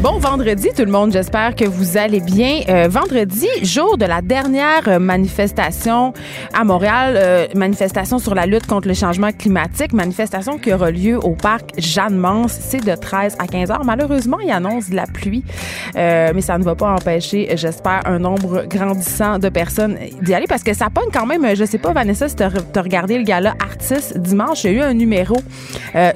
[0.00, 2.60] Bon vendredi tout le monde, j'espère que vous allez bien.
[2.68, 6.12] Euh, vendredi, jour de la dernière euh, manifestation
[6.54, 11.18] à Montréal, euh, manifestation sur la lutte contre le changement climatique, manifestation qui aura lieu
[11.18, 13.84] au parc Jeanne-Mance, c'est de 13 à 15 heures.
[13.84, 15.42] Malheureusement, il annonce de la pluie,
[15.96, 20.62] mais ça ne va pas empêcher, j'espère, un nombre grandissant de personnes d'y aller parce
[20.62, 23.54] que ça pogne quand même, je sais pas Vanessa si tu as regardé le gala
[23.60, 25.36] Artiste dimanche, il y a eu un numéro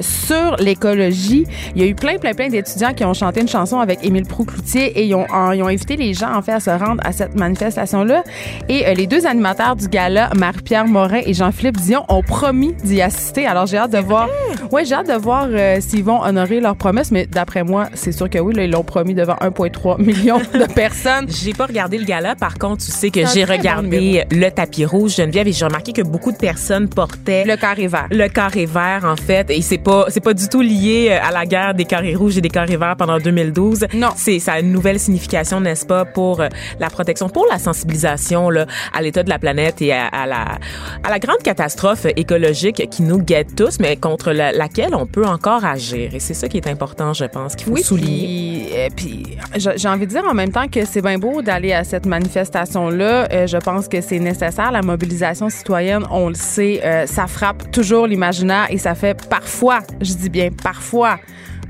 [0.01, 1.47] sur l'écologie.
[1.75, 4.27] Il y a eu plein plein plein d'étudiants qui ont chanté une chanson avec Émile
[4.27, 7.13] Proux-Cloutier et ils ont, ils ont invité les gens en fait à se rendre à
[7.13, 8.23] cette manifestation-là.
[8.69, 13.01] Et euh, les deux animateurs du gala, Marie-Pierre Morin et Jean-Philippe Dion, ont promis d'y
[13.03, 13.47] assister.
[13.47, 14.29] Alors j'ai hâte de voir.
[14.71, 18.13] Ouais, j'ai hâte de voir euh, s'ils vont honorer leur promesse, mais d'après moi, c'est
[18.13, 21.27] sûr que oui, là, ils l'ont promis devant 1,3 million de personnes.
[21.29, 25.17] j'ai pas regardé le gala, par contre, tu sais que j'ai regardé le tapis rouge
[25.17, 28.09] Geneviève et j'ai remarqué que beaucoup de personnes portaient le carré vert.
[28.11, 31.31] Le carré vert en fait, et c'est pas c'est pas du tout lié euh, à
[31.31, 33.62] la guerre des carrés rouges et des carrés verts pendant 2012.
[33.95, 34.11] Non.
[34.17, 36.49] C'est ça a une nouvelle signification, n'est-ce pas, pour euh,
[36.81, 40.59] la protection, pour la sensibilisation là, à l'état de la planète et à, la
[41.03, 45.65] à la grande catastrophe écologique qui nous guette tous, mais contre laquelle on peut encore
[45.65, 46.15] agir.
[46.15, 48.89] Et c'est ça qui est important, je pense, qu'il faut oui, souligner.
[48.97, 51.85] Puis, puis j'ai envie de dire en même temps que c'est bien beau d'aller à
[51.85, 53.29] cette manifestation-là.
[53.33, 54.73] Euh, je pense que c'est nécessaire.
[54.73, 59.81] La mobilisation citoyenne, on le sait, euh, ça frappe toujours l'imaginaire et ça fait parfois,
[60.01, 61.19] je dis bien parfois,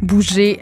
[0.00, 0.60] bouger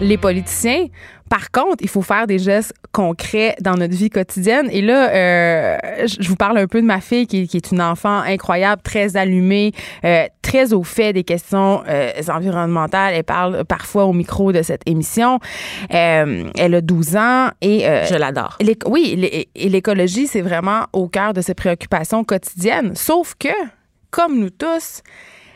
[0.00, 0.86] les politiciens.
[1.32, 4.68] Par contre, il faut faire des gestes concrets dans notre vie quotidienne.
[4.70, 8.18] Et là, euh, je vous parle un peu de ma fille qui, est une enfant
[8.18, 9.72] incroyable, très allumée,
[10.04, 13.14] euh, très au fait des questions euh, environnementales.
[13.14, 15.40] Elle parle parfois au micro de cette émission.
[15.88, 17.86] elle a 12 ans et...
[18.10, 18.58] je l'adore.
[18.84, 22.94] Oui, et l'écologie, c'est vraiment au cœur de ses préoccupations quotidiennes.
[22.94, 23.48] Sauf que,
[24.10, 25.02] comme nous tous,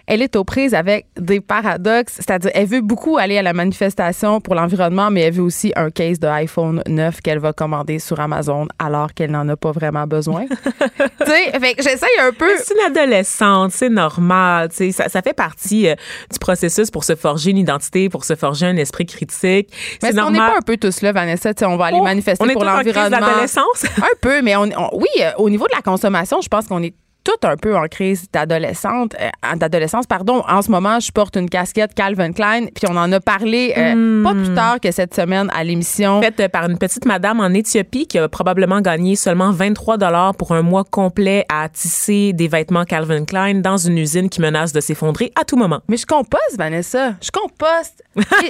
[0.07, 4.41] elle est aux prises avec des paradoxes, c'est-à-dire elle veut beaucoup aller à la manifestation
[4.41, 8.21] pour l'environnement, mais elle veut aussi un case de iPhone 9 qu'elle va commander sur
[8.21, 10.47] Amazon alors qu'elle n'en a pas vraiment besoin.
[10.47, 12.51] tu sais, j'essaye un peu.
[12.59, 15.95] C'est une adolescente, c'est normal, tu sais, ça, ça, fait partie euh,
[16.31, 19.71] du processus pour se forger une identité, pour se forger un esprit critique.
[20.03, 21.99] Mais est-ce qu'on n'est pas un peu tous là, Vanessa, tu sais, on va aller
[22.01, 23.19] oh, manifester pour l'environnement.
[23.19, 26.95] un peu, mais on, oui, euh, au niveau de la consommation, je pense qu'on est
[27.27, 30.45] tout un peu en crise d'adolescente, euh, d'adolescence, pardon.
[30.49, 34.23] En ce moment, je porte une casquette Calvin Klein, puis on en a parlé euh,
[34.23, 34.55] pas plus hmm.
[34.55, 36.23] tard que cette semaine à l'émission.
[36.23, 40.37] Faite euh, par une petite madame en Éthiopie qui a probablement gagné seulement 23 dollars
[40.37, 44.73] pour un mois complet à tisser des vêtements Calvin Klein dans une usine qui menace
[44.73, 45.81] de s'effondrer à tout moment.
[45.89, 47.15] Mais je composte, Vanessa.
[47.21, 48.05] Je composte.
[48.17, 48.49] Et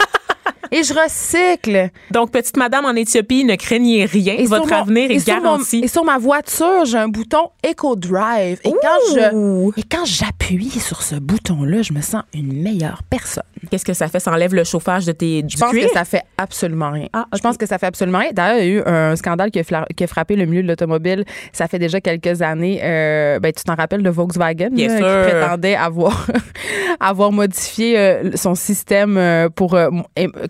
[0.73, 1.91] je recycle.
[2.11, 4.35] Donc, petite madame en Éthiopie, ne craignez rien.
[4.39, 5.81] Et Votre avenir est garanti.
[5.85, 8.61] et sur ma voiture, j'ai un bouton Eco Drive.
[8.65, 13.45] Et quand je et quand j'appuie sur ce bouton-là, je me sens une meilleure personne.
[13.71, 14.21] Qu'est-ce que ça fait?
[14.21, 17.09] Ça enlève le chauffage de tes Je pense que ça fait absolument rien.
[17.13, 18.31] Ah, Je pense que ça fait absolument rien.
[18.33, 21.25] D'ailleurs, il y a eu un scandale qui a, frappé le milieu de l'automobile.
[21.53, 22.81] Ça fait déjà quelques années.
[22.83, 26.27] Euh, ben, tu t'en rappelles de Volkswagen qui prétendait avoir,
[27.01, 29.77] avoir modifié euh, son système euh, pour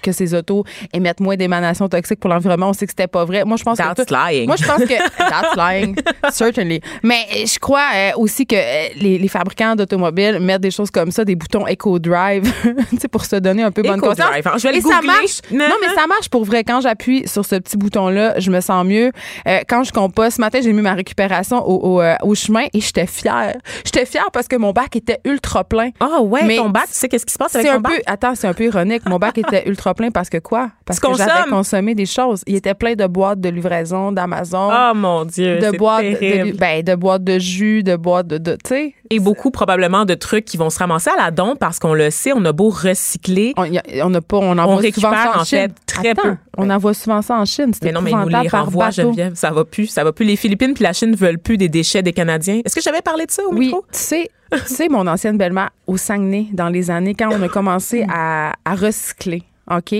[0.02, 2.70] que ces autos émettent moins d'émanations toxiques pour l'environnement.
[2.70, 3.44] On sait que c'était pas vrai.
[3.44, 4.14] Moi, je pense that's que.
[4.14, 4.46] lying.
[4.46, 5.18] Moi, je pense que.
[5.18, 5.96] that's lying.
[6.30, 6.80] Certainly.
[7.02, 7.86] Mais je crois
[8.16, 8.56] aussi que
[8.98, 12.52] les, fabricants d'automobiles mettent des choses comme ça, des boutons Eco Drive.
[13.10, 14.28] pour se donner un peu bonne conscience.
[14.58, 15.40] Je vais Et ça marche.
[15.50, 16.64] Non, mais ça marche pour vrai.
[16.64, 19.10] Quand j'appuie sur ce petit bouton-là, je me sens mieux.
[19.46, 23.06] Euh, quand je composte, ce matin, j'ai mis ma récupération au, euh, chemin et j'étais
[23.06, 23.56] fière.
[23.84, 25.90] J'étais fière parce que mon bac était ultra plein.
[26.00, 28.02] Ah ouais, mais ton bac, tu sais qu'est-ce qui se passe avec ton bac?
[28.06, 29.06] attends, c'est un peu ironique.
[29.06, 30.70] Mon bac était ultra plein parce que quoi?
[30.84, 32.42] Parce que j'avais consommé des choses.
[32.46, 34.70] Il était plein de boîtes de livraison d'Amazon.
[34.72, 38.52] Oh mon Dieu, de boîtes de, ben, de boîtes de jus, de boîtes de, de
[38.52, 38.94] tu sais.
[39.10, 42.10] Et beaucoup probablement de trucs qui vont se ramasser à la don parce qu'on le
[42.10, 43.54] sait, on a beau recycler.
[43.56, 43.66] On,
[44.02, 45.68] on a pas, on envoie souvent ça en, Chine.
[45.86, 46.36] très peu.
[46.56, 47.72] On envoie souvent ça en Chine.
[47.82, 49.34] Mais non, mais nous les renvoie, Geneviève.
[49.34, 49.86] Ça va plus.
[49.86, 50.24] Ça va plus.
[50.24, 52.60] Les Philippines puis la Chine veulent plus des déchets des Canadiens.
[52.64, 53.84] Est-ce que j'avais parlé de ça au oui, micro?
[53.92, 57.48] Tu sais, tu sais, mon ancienne belle-mère au Saguenay, dans les années quand on a
[57.48, 59.42] commencé à, à recycler.
[59.70, 59.94] OK?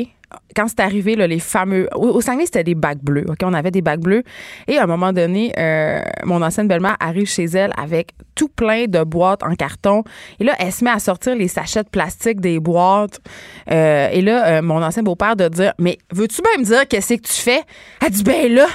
[0.55, 1.89] Quand c'est arrivé, là, les fameux.
[1.95, 3.27] Au, au Saguenay, c'était des bacs bleus.
[3.43, 4.23] On avait des bacs bleus.
[4.67, 8.87] Et à un moment donné, euh, mon ancienne belle-mère arrive chez elle avec tout plein
[8.87, 10.03] de boîtes en carton.
[10.41, 13.21] Et là, elle se met à sortir les sachets de plastique des boîtes.
[13.71, 17.15] Euh, et là, euh, mon ancien beau-père de dire Mais veux-tu bien me dire qu'est-ce
[17.15, 17.63] que tu fais?
[18.05, 18.67] Elle dit Ben là,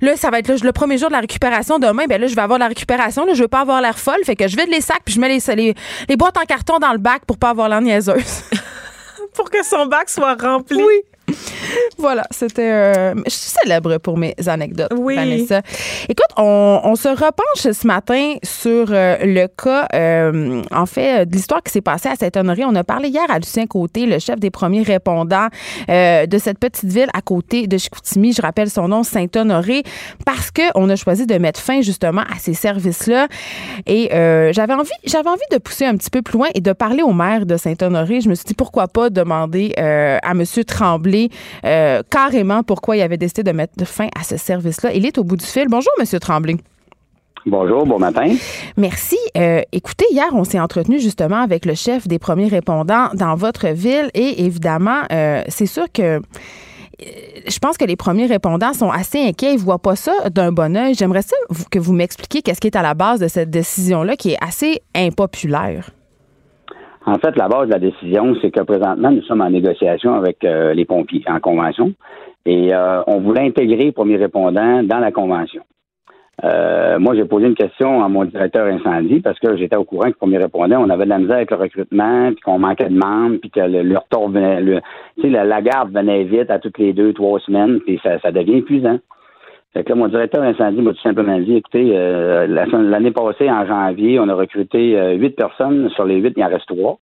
[0.00, 1.78] là, ça va être le premier jour de la récupération.
[1.78, 3.24] Demain, ben là, je vais avoir la récupération.
[3.24, 4.22] Là, je veux pas avoir l'air folle.
[4.24, 6.98] Fait que je vide les sacs puis je mets les boîtes en carton dans le
[6.98, 8.44] bac pour pas avoir l'air niaiseuse.
[9.40, 10.76] Pour que son bac soit rempli.
[10.76, 11.00] Oui.
[12.00, 12.70] Voilà, c'était.
[12.70, 15.16] Euh, je suis célèbre pour mes anecdotes, Oui.
[15.16, 15.60] Vanessa.
[16.08, 21.32] Écoute, on, on se repenche ce matin sur euh, le cas, euh, en fait, de
[21.34, 22.64] l'histoire qui s'est passée à Saint-Honoré.
[22.64, 25.48] On a parlé hier à Lucien Côté, le chef des premiers répondants
[25.88, 28.32] de cette petite ville à côté de Chicoutimi.
[28.32, 29.82] Je rappelle son nom, Saint-Honoré,
[30.24, 33.28] parce qu'on a choisi de mettre fin justement à ces services-là.
[33.86, 34.08] Et
[34.52, 37.12] j'avais envie, j'avais envie de pousser un petit peu plus loin et de parler au
[37.12, 38.20] maire de Saint-Honoré.
[38.20, 40.44] Je me suis dit pourquoi pas demander à M.
[40.66, 41.19] Tremblay
[41.64, 44.92] euh, carrément pourquoi il avait décidé de mettre fin à ce service-là.
[44.94, 45.66] Il est au bout du fil.
[45.68, 46.06] Bonjour, M.
[46.18, 46.56] Tremblay.
[47.46, 48.34] Bonjour, bon matin.
[48.76, 49.16] Merci.
[49.36, 53.68] Euh, écoutez, hier, on s'est entretenu justement avec le chef des premiers répondants dans votre
[53.68, 56.20] ville et évidemment, euh, c'est sûr que
[57.48, 59.54] je pense que les premiers répondants sont assez inquiets.
[59.54, 60.94] Ils voient pas ça d'un bon oeil.
[60.94, 61.36] J'aimerais ça
[61.70, 64.82] que vous m'expliquiez qu'est-ce qui est à la base de cette décision-là qui est assez
[64.94, 65.90] impopulaire.
[67.06, 70.44] En fait, la base de la décision, c'est que présentement, nous sommes en négociation avec
[70.44, 71.92] euh, les pompiers en convention
[72.44, 75.62] et euh, on voulait intégrer les premiers répondants dans la convention.
[76.44, 80.04] Euh, moi, j'ai posé une question à mon directeur incendie parce que j'étais au courant
[80.04, 82.88] que les premiers répondants, on avait de la misère avec le recrutement, puis qu'on manquait
[82.88, 84.80] de membres, puis que le, le retour venait, le-
[85.22, 88.58] la, la garde venait vite à toutes les deux, trois semaines, puis ça, ça devient
[88.58, 88.98] épuisant.
[89.72, 93.48] Fait que là, mon directeur incendie m'a tout simplement dit, écoutez, euh, la- l'année passée,
[93.50, 95.88] en janvier, on a recruté euh, huit personnes.
[95.90, 96.98] Sur les huit, il en reste trois.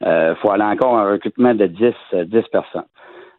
[0.00, 2.84] Il faut aller encore un recrutement de 10, euh, 10 personnes.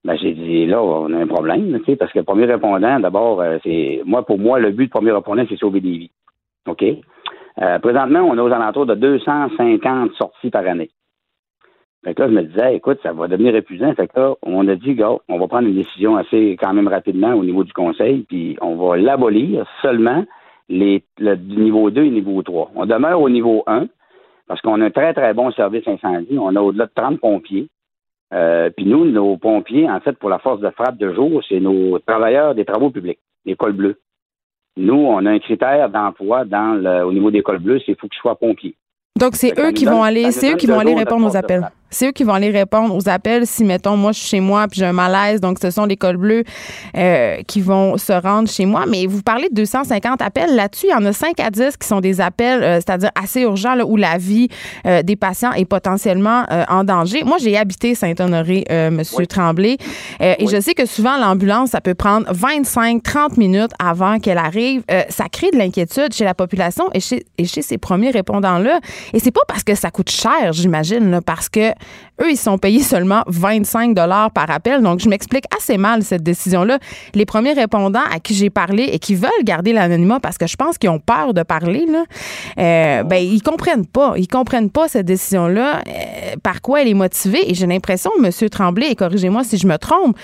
[0.04, 3.57] Ben, j'ai dit, là, on a un problème, parce que le premier répondant, d'abord, euh,
[3.63, 6.12] c'est, moi, pour moi, le but du premier répondant, c'est sauver des vies.
[6.68, 6.83] OK?
[7.62, 10.89] Euh, présentement, on est aux alentours de 250 sorties par année.
[12.06, 13.92] Fait que là, je me disais, écoute, ça va devenir épuisant.
[13.96, 16.88] Fait que là, on a dit, gars, on va prendre une décision assez quand même
[16.88, 20.24] rapidement au niveau du conseil, puis on va l'abolir seulement
[20.69, 22.72] les, le niveau 2 et niveau 3.
[22.75, 23.88] On demeure au niveau 1
[24.48, 26.38] parce qu'on a un très, très bon service incendie.
[26.38, 27.69] On a au-delà de 30 pompiers.
[28.34, 31.60] Euh, puis nous, nos pompiers, en fait, pour la force de frappe de jour, c'est
[31.60, 34.00] nos travailleurs des travaux publics, les cols bleus.
[34.78, 37.96] Nous, on a un critère d'emploi dans le, au niveau des cols bleus, c'est qu'il
[37.96, 38.75] faut qu'ils soient pompiers.
[39.18, 41.38] Donc, c'est que eux qui donne- vont aller, c'est eux qui vont aller répondre aux
[41.38, 41.69] appels.
[41.90, 44.68] C'est eux qui vont aller répondre aux appels si, mettons, moi, je suis chez moi
[44.68, 45.40] puis j'ai un malaise.
[45.40, 46.44] Donc, ce sont les cols bleus
[46.98, 48.86] euh, qui vont se rendre chez moi.
[48.88, 50.56] Mais vous parlez de 250 appels.
[50.56, 53.42] Là-dessus, il y en a 5 à 10 qui sont des appels, euh, c'est-à-dire assez
[53.42, 54.50] urgents, là, où la vie
[54.86, 57.24] euh, des patients est potentiellement en danger.
[57.24, 59.28] Moi, j'ai habité Saint-Honoré, Monsieur Oui.
[59.28, 59.78] Tremblay.
[60.20, 64.84] Et je sais que souvent, l'ambulance, ça peut prendre 25, 30 minutes avant qu'elle arrive.
[65.10, 68.80] Ça crée de l'inquiétude chez la population et chez, et chez ces premiers répondants-là.
[69.14, 71.72] Et c'est pas parce que ça coûte cher, j'imagine, parce que
[72.22, 74.81] eux, ils sont payés seulement 25 dollars par appel.
[74.81, 76.80] Donc, je m'explique assez mal cette décision-là.
[77.13, 80.56] Les premiers répondants à qui j'ai parlé et qui veulent garder l'anonymat parce que je
[80.56, 82.04] pense qu'ils ont peur de parler, là,
[82.57, 84.13] euh, ben, ils comprennent pas.
[84.18, 87.50] Ils comprennent pas cette décision-là, euh, par quoi elle est motivée.
[87.50, 88.31] Et j'ai l'impression, M.
[88.50, 90.18] Tremblay, et corrigez-moi si je me trompe,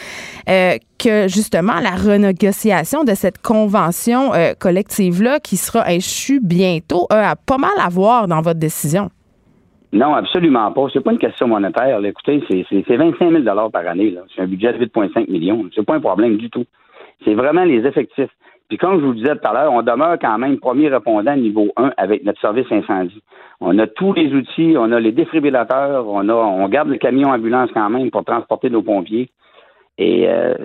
[0.49, 7.57] euh, que justement, la renégociation de cette convention collective-là qui sera échue bientôt a pas
[7.57, 9.09] mal à voir dans votre décision.
[9.93, 10.87] Non, absolument pas.
[10.93, 12.03] C'est pas une question monétaire.
[12.05, 14.15] Écoutez, c'est, c'est, c'est 25 000 par année.
[14.33, 15.65] C'est un budget de 8,5 millions.
[15.75, 16.65] C'est pas un problème du tout.
[17.25, 18.29] C'est vraiment les effectifs.
[18.69, 21.35] Puis comme je vous le disais tout à l'heure, on demeure quand même premier répondant
[21.35, 23.21] niveau 1 avec notre service incendie.
[23.59, 27.31] On a tous les outils, on a les défibrillateurs, on a, on garde le camion
[27.31, 29.29] ambulance quand même pour transporter nos pompiers.
[29.97, 30.55] Et euh,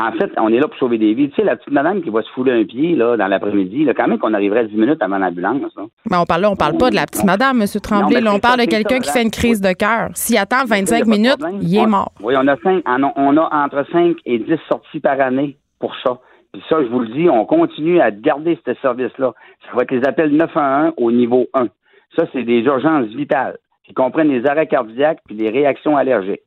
[0.00, 1.28] en fait, on est là pour sauver des vies.
[1.30, 3.94] Tu sais, la petite madame qui va se fouler un pied là, dans l'après-midi, là,
[3.94, 5.72] quand même qu'on arriverait 10 minutes avant l'ambulance.
[5.76, 5.84] là.
[6.10, 7.66] Mais on parle là, on parle pas de la petite madame, M.
[7.80, 8.20] Tremblay.
[8.20, 10.08] là, on parle de quelqu'un qui fait une crise de cœur.
[10.14, 10.74] S'il attend 25
[11.06, 12.10] Il y a pas de minutes, il est mort.
[12.20, 15.94] Oui, on a, cinq, ah on a entre 5 et 10 sorties par année pour
[16.04, 16.18] ça.
[16.52, 19.32] Puis ça, je vous le dis, on continue à garder ce service-là.
[19.66, 21.66] Ça va être les appels 911 au niveau 1.
[22.16, 26.40] Ça, c'est des urgences vitales qui comprennent les arrêts cardiaques puis les réactions allergiques.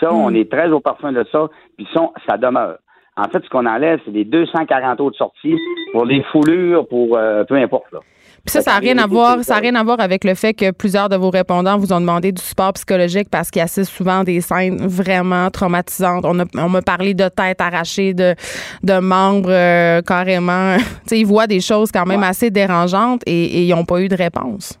[0.00, 0.16] Ça, Hmm.
[0.16, 2.78] on est très au parfum de ça, puis ça, ça demeure.
[3.16, 5.54] En fait, ce qu'on enlève, c'est les 240 autres sorties
[5.92, 7.84] pour les foulures, pour euh, peu importe.
[7.92, 8.00] Là.
[8.44, 10.52] Puis ça, ça n'a rien à voir, ça a rien à voir avec le fait
[10.52, 14.20] que plusieurs de vos répondants vous ont demandé du support psychologique parce qu'ils assistent souvent
[14.20, 16.24] à des scènes vraiment traumatisantes.
[16.26, 18.34] On, a, on m'a parlé de têtes arrachées, de,
[18.82, 20.76] de membres euh, carrément.
[20.78, 22.26] tu sais, ils voient des choses quand même Ouais.
[22.26, 24.78] assez dérangeantes et, et ils n'ont pas eu de réponse.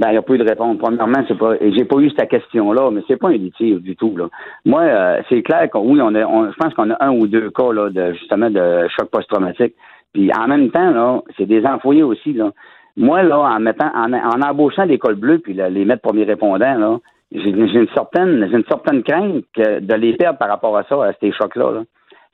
[0.00, 0.78] Ben, il a pas eu de réponse.
[0.78, 4.16] Premièrement, c'est pas, j'ai pas eu cette question-là, mais c'est pas un litige du tout.
[4.64, 7.50] Moi, euh, c'est clair que oui, on a, je pense qu'on a un ou deux
[7.50, 9.74] cas, là, de, justement, de choc post-traumatique.
[10.14, 12.50] Puis, en même temps, là, c'est des employés aussi, là.
[12.96, 16.98] Moi, là, en mettant, en, en embauchant l'école bleue, puis les mettre premiers répondants, là,
[17.30, 21.04] j'ai une certaine, j'ai une certaine crainte que de les perdre par rapport à ça,
[21.04, 21.82] à ces chocs-là, là.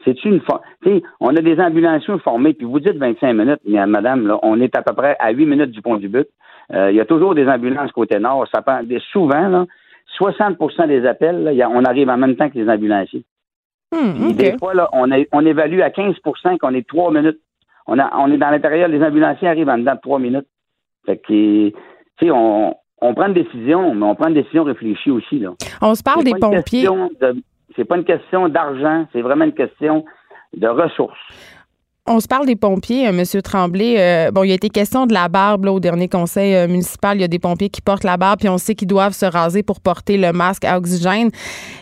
[0.05, 0.41] C'est une
[1.19, 4.77] on a des ambulanciers formés, puis vous dites 25 minutes, mais madame, là, on est
[4.77, 6.29] à peu près à 8 minutes du pont du but.
[6.73, 8.47] Euh, Il y a toujours des ambulances côté nord.
[8.53, 9.67] Ça prend des, souvent, là,
[10.19, 13.25] 60% des appels, là, on arrive en même temps que les ambulanciers.
[13.93, 14.33] Hmm.
[14.33, 15.11] Des fois, là, on,
[15.47, 17.39] évalue à 15% qu'on est 3 minutes.
[17.87, 20.47] On, a, on est dans l'intérieur, les ambulanciers arrivent en dedans de 3 minutes.
[21.05, 21.73] Fait que,
[22.31, 25.51] on, on prend une décision, mais on prend une décision réfléchie aussi, là.
[25.81, 26.89] On se parle des pompiers.
[27.21, 27.37] de-
[27.77, 30.05] C'est pas une question d'argent, c'est vraiment une question
[30.57, 31.19] de ressources.
[32.09, 33.97] On se parle des pompiers, euh, Monsieur Tremblay.
[33.99, 37.17] Euh, bon, il a été question de la barbe là, au dernier conseil euh, municipal.
[37.17, 39.27] Il y a des pompiers qui portent la barbe, puis on sait qu'ils doivent se
[39.27, 41.31] raser pour porter le masque à oxygène.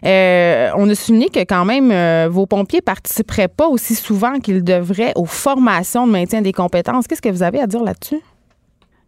[0.02, 1.93] On a souligné que quand même
[2.28, 7.07] vos pompiers participeraient pas aussi souvent qu'ils devraient aux formations de maintien des compétences.
[7.07, 8.21] Qu'est-ce que vous avez à dire là-dessus?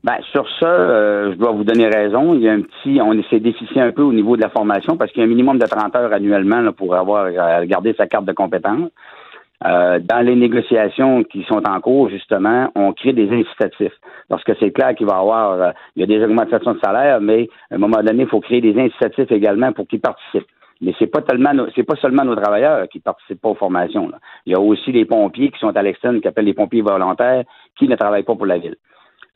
[0.04, 2.34] Ben, sur ça, je dois vous donner raison.
[2.34, 4.96] Il y a un petit, on essaie déficient un peu au niveau de la formation
[4.96, 8.06] parce qu'il y a un minimum de 30 heures annuellement pour avoir euh, gardé sa
[8.06, 8.90] carte de compétence.
[9.64, 13.94] Euh, dans les négociations qui sont en cours, justement, on crée des incitatifs.
[14.28, 16.80] Parce que c'est clair qu'il va y avoir, euh, il y a des augmentations de
[16.80, 20.46] salaire, mais à un moment donné, il faut créer des incitatifs également pour qu'ils participent.
[20.82, 24.10] Mais c'est pas pas seulement nos travailleurs qui participent pas aux formations.
[24.10, 24.18] là.
[24.44, 27.44] Il y a aussi les pompiers qui sont à l'externe, qui appellent les pompiers volontaires,
[27.78, 28.76] qui ne travaillent pas pour la ville.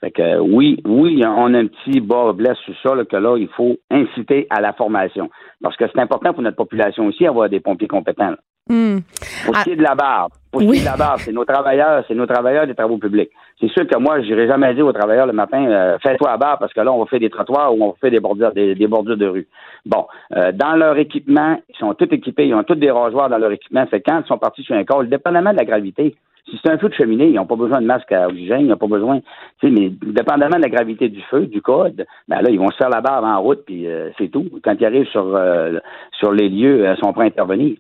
[0.00, 3.16] Fait que euh, oui, oui, on a un petit bas blesse sur ça, là, que
[3.16, 5.30] là, il faut inciter à la formation.
[5.62, 8.30] Parce que c'est important pour notre population aussi d'avoir des pompiers compétents.
[8.30, 8.38] là.
[8.70, 9.00] Hmm.
[9.44, 11.32] Pour ce qui est de la barbe, pour ce qui est de la barbe, c'est
[11.32, 13.30] nos travailleurs, c'est nos travailleurs des travaux publics.
[13.60, 16.60] C'est sûr que moi, j'irai jamais dire aux travailleurs le matin, euh, fais-toi la barbe
[16.60, 18.76] parce que là, on va faire des trottoirs ou on va faire des bordures, des,
[18.76, 19.48] des bordures de rue.
[19.86, 23.38] Bon, euh, dans leur équipement, ils sont tous équipés, ils ont tous des rasoirs dans
[23.38, 23.84] leur équipement.
[23.86, 26.14] Fait quand ils sont partis sur un col, dépendamment de la gravité,
[26.48, 28.68] si c'est un feu de cheminée, ils n'ont pas besoin de masque à oxygène, ils
[28.68, 29.20] n'ont pas besoin,
[29.60, 32.70] tu sais, mais dépendamment de la gravité du feu, du code, ben là, ils vont
[32.70, 34.48] se faire la barbe en route, puis euh, c'est tout.
[34.62, 35.78] Quand ils arrivent sur, euh,
[36.12, 37.76] sur les lieux, euh, ils sont prêts à intervenir.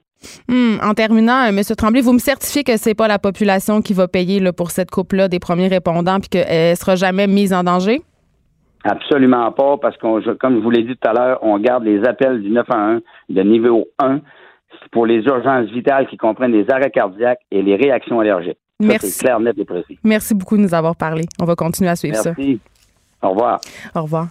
[0.48, 0.76] Hmm.
[0.82, 4.08] En terminant, euh, Monsieur Tremblay, vous me certifiez que c'est pas la population qui va
[4.08, 8.02] payer là, pour cette coupe-là des premiers répondants, puis qu'elle sera jamais mise en danger?
[8.84, 12.02] Absolument pas, parce qu'on, comme je vous l'ai dit tout à l'heure, on garde les
[12.04, 14.20] appels du 911 de niveau 1
[14.92, 18.58] pour les urgences vitales qui comprennent les arrêts cardiaques et les réactions allergiques.
[18.80, 19.10] Ça, Merci.
[19.10, 19.98] C'est clair, net et précis.
[20.02, 21.24] Merci beaucoup de nous avoir parlé.
[21.38, 22.32] On va continuer à suivre ça.
[22.36, 22.60] Merci.
[23.22, 23.60] Au revoir.
[23.94, 24.28] Au revoir.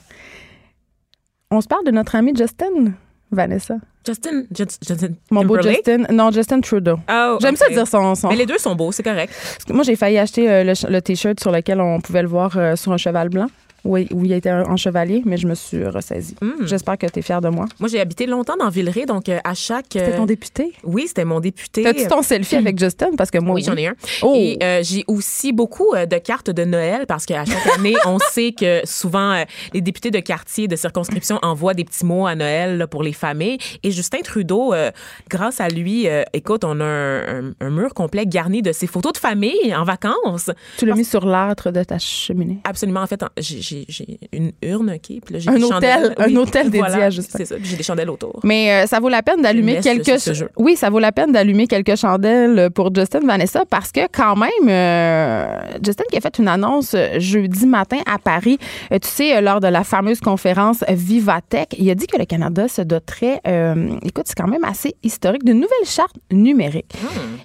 [1.52, 2.94] On se parle de notre ami Justin,
[3.32, 3.76] Vanessa.
[4.06, 5.86] Justin, Just- Justin Mon beau Timberlake?
[5.86, 6.14] Justin.
[6.14, 6.98] Non, Justin Trudeau.
[7.12, 7.74] Oh, J'aime ça ok.
[7.74, 8.30] dire son son.
[8.30, 9.34] Mais les deux sont beaux, c'est correct.
[9.70, 12.76] Moi, j'ai failli acheter euh, le, le T-shirt sur lequel on pouvait le voir euh,
[12.76, 13.48] sur un cheval blanc.
[13.86, 16.36] Oui, où il était en chevalier, mais je me suis ressaisie.
[16.42, 16.66] Hmm.
[16.66, 17.66] J'espère que tu es fière de moi.
[17.80, 19.86] Moi, j'ai habité longtemps dans Villeray, donc euh, à chaque.
[19.92, 20.74] C'était euh, ton député?
[20.84, 21.84] Oui, c'était mon député.
[21.84, 23.12] T'as-tu ton selfie avec Justin?
[23.18, 23.96] Parce que moi, Oui, j'en ai un.
[24.22, 24.34] Oh!
[24.36, 28.20] Et euh, j'ai aussi beaucoup euh, de cartes de Noël parce qu'à chaque année, on
[28.20, 29.44] sait que souvent euh,
[29.74, 33.14] les députés de quartier, de circonscription envoient des petits mots à Noël là, pour les
[33.14, 33.58] familles.
[33.84, 34.92] Et Justin Trudeau, euh,
[35.30, 38.88] grâce à lui, euh, écoute, on a un, un- un mur complet garni de ses
[38.88, 40.50] photos de famille en vacances.
[40.78, 42.60] Tu l'as mis sur l'âtre de ta cheminée.
[42.64, 43.02] Absolument.
[43.02, 45.02] En fait, j'ai- j'ai une urne, OK?
[45.02, 46.16] Puis là, j'ai Un hôtel, chandelles.
[46.18, 47.38] un hôtel dédié voilà, à Justin.
[47.38, 47.56] C'est ça.
[47.62, 48.40] J'ai des chandelles autour.
[48.44, 51.68] Mais euh, ça vaut la peine d'allumer quelques ce oui, ça vaut la peine d'allumer
[51.68, 56.48] quelques chandelles pour Justin Vanessa parce que quand même euh, Justin qui a fait une
[56.48, 58.58] annonce euh, jeudi matin à Paris,
[58.92, 62.82] tu sais lors de la fameuse conférence Vivatech, il a dit que le Canada se
[62.82, 66.94] doterait euh, écoute, c'est quand même assez historique d'une nouvelle charte numérique.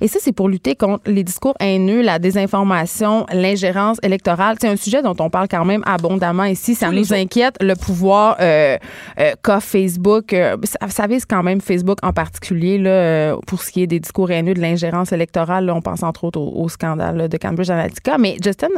[0.01, 4.77] Et ça c'est pour lutter contre les discours haineux, la désinformation, l'ingérence électorale, c'est un
[4.77, 6.14] sujet dont on parle quand même abondamment
[6.45, 8.77] ici, ça Tous nous inquiète le pouvoir euh,
[9.19, 10.33] euh, qu'a Facebook.
[10.33, 13.87] euh, ça, ça vise quand même Facebook en particulier là, euh, pour ce qui est
[13.87, 15.67] des discours haineux, de l'ingérence électorale.
[15.67, 18.19] là, on pense entre autres au, au scandale là, de Cambridge Analytica.
[18.19, 18.69] Mais Justin,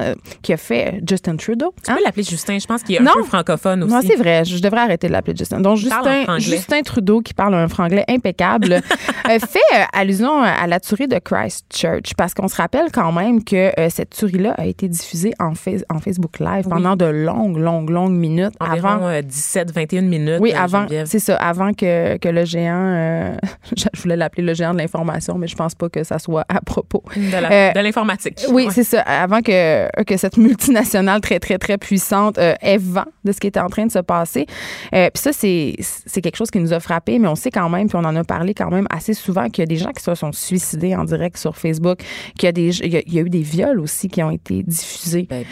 [0.43, 1.75] qui a fait Justin Trudeau.
[1.85, 1.97] Tu hein?
[1.99, 2.59] peux l'appeler Justin.
[2.59, 3.12] Je pense qu'il est un Non.
[3.16, 3.93] peu francophone aussi.
[3.93, 4.45] Non, c'est vrai.
[4.45, 5.61] Je devrais arrêter de l'appeler Justin.
[5.61, 8.81] Donc, Justin, Trudeau, qui parle un franglais impeccable,
[9.26, 9.61] fait
[9.93, 12.14] allusion à la tuerie de Christchurch.
[12.16, 15.99] Parce qu'on se rappelle quand même que cette tuerie-là a été diffusée en, Face- en
[16.00, 19.06] Facebook Live pendant de longues, longues, longues minutes Environ avant.
[19.09, 20.38] euh, 17-21 minutes.
[20.40, 23.33] Oui, euh, avant, c'est ça, avant que, que le géant, euh,
[23.76, 26.61] je voulais l'appeler le géant de l'information, mais je pense pas que ça soit à
[26.61, 27.02] propos.
[27.16, 28.38] De Euh, l'informatique.
[28.50, 28.73] Oui, Ouais.
[28.73, 29.00] c'est ça.
[29.02, 33.61] Avant que, que cette multinationale très, très, très puissante ait vent de ce qui était
[33.61, 34.47] en train de se passer.
[34.92, 37.97] Puis ça, c'est quelque chose qui nous a frappé, mais on sait quand même, puis
[37.97, 40.14] on en a parlé quand même assez souvent, qu'il y a des gens qui se
[40.14, 41.99] sont suicidés en direct sur Facebook,
[42.38, 44.23] qu'il y, a des- il y a, il y a eu des viols aussi qui
[44.23, 45.45] ont été diffusés Ben,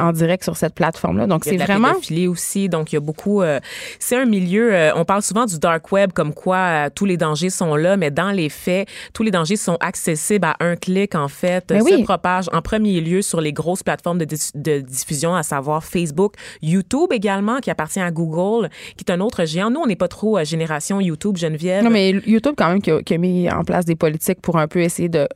[0.00, 1.26] en direct sur cette plateforme plateformes-là.
[1.26, 1.88] Donc, Il c'est vraiment...
[1.88, 3.42] pédophilie aussi, donc il y a beaucoup.
[3.42, 3.60] euh,
[3.98, 4.74] c'est un milieu.
[4.74, 7.96] euh, on parle souvent du dark web, comme quoi euh, tous les dangers sont là,
[7.96, 11.64] mais dans les faits, tous les dangers sont accessibles à un clic en fait.
[11.70, 12.02] Mais se oui.
[12.02, 17.58] propagent en premier lieu sur les grosses plateformes de, diffusion, à savoir Facebook, YouTube également,
[17.60, 19.70] qui appartient à Google, qui est un autre géant.
[19.70, 21.84] Nous, on n'est pas trop génération YouTube, Geneviève.
[21.84, 24.58] Non, mais YouTube, quand même, qui a, qui a mis en place des politiques pour
[24.58, 25.28] un peu essayer de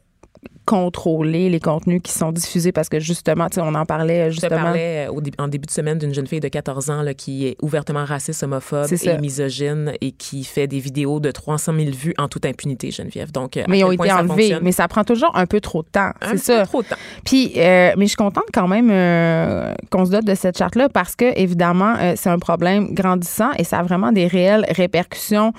[0.69, 4.37] contrôler les contenus qui sont diffusés parce que justement, tu sais, on en parlait Je
[4.37, 4.63] te justement.
[4.65, 7.15] parlais euh, au dé- en début de semaine d'une jeune fille de 14 ans là,
[7.15, 11.91] qui est ouvertement raciste, homophobe et misogyne et qui fait des vidéos de 300 000
[11.93, 13.33] vues en toute impunité, Geneviève.
[13.33, 14.57] Donc, euh, à mais ils ont été enlevés.
[14.61, 16.11] Mais ça prend toujours un peu trop de temps.
[16.21, 16.67] Un C'est peu ça.
[16.67, 16.97] trop de temps.
[17.25, 20.89] Puis, euh, mais je suis contente quand même euh, qu'on se dote de cette charte-là
[20.91, 25.53] parce que, évidemment, euh, c'est un problème grandissant et ça a vraiment des réelles répercussions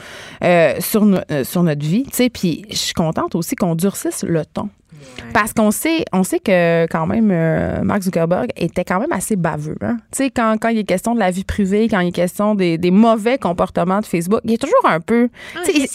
[0.79, 2.03] sur, no- sur notre vie.
[2.03, 4.69] Tu sais, puis je suis contente aussi qu'on durcisse le ton.
[5.33, 9.35] Parce qu'on sait, on sait que quand même euh, Mark Zuckerberg était quand même assez
[9.35, 9.77] baveux.
[9.81, 9.97] Hein?
[10.11, 12.55] Tu sais, quand, quand il est question de la vie privée, quand il est question
[12.55, 15.29] des, des mauvais comportements de Facebook, il est toujours un peu.
[15.65, 15.87] sais, il-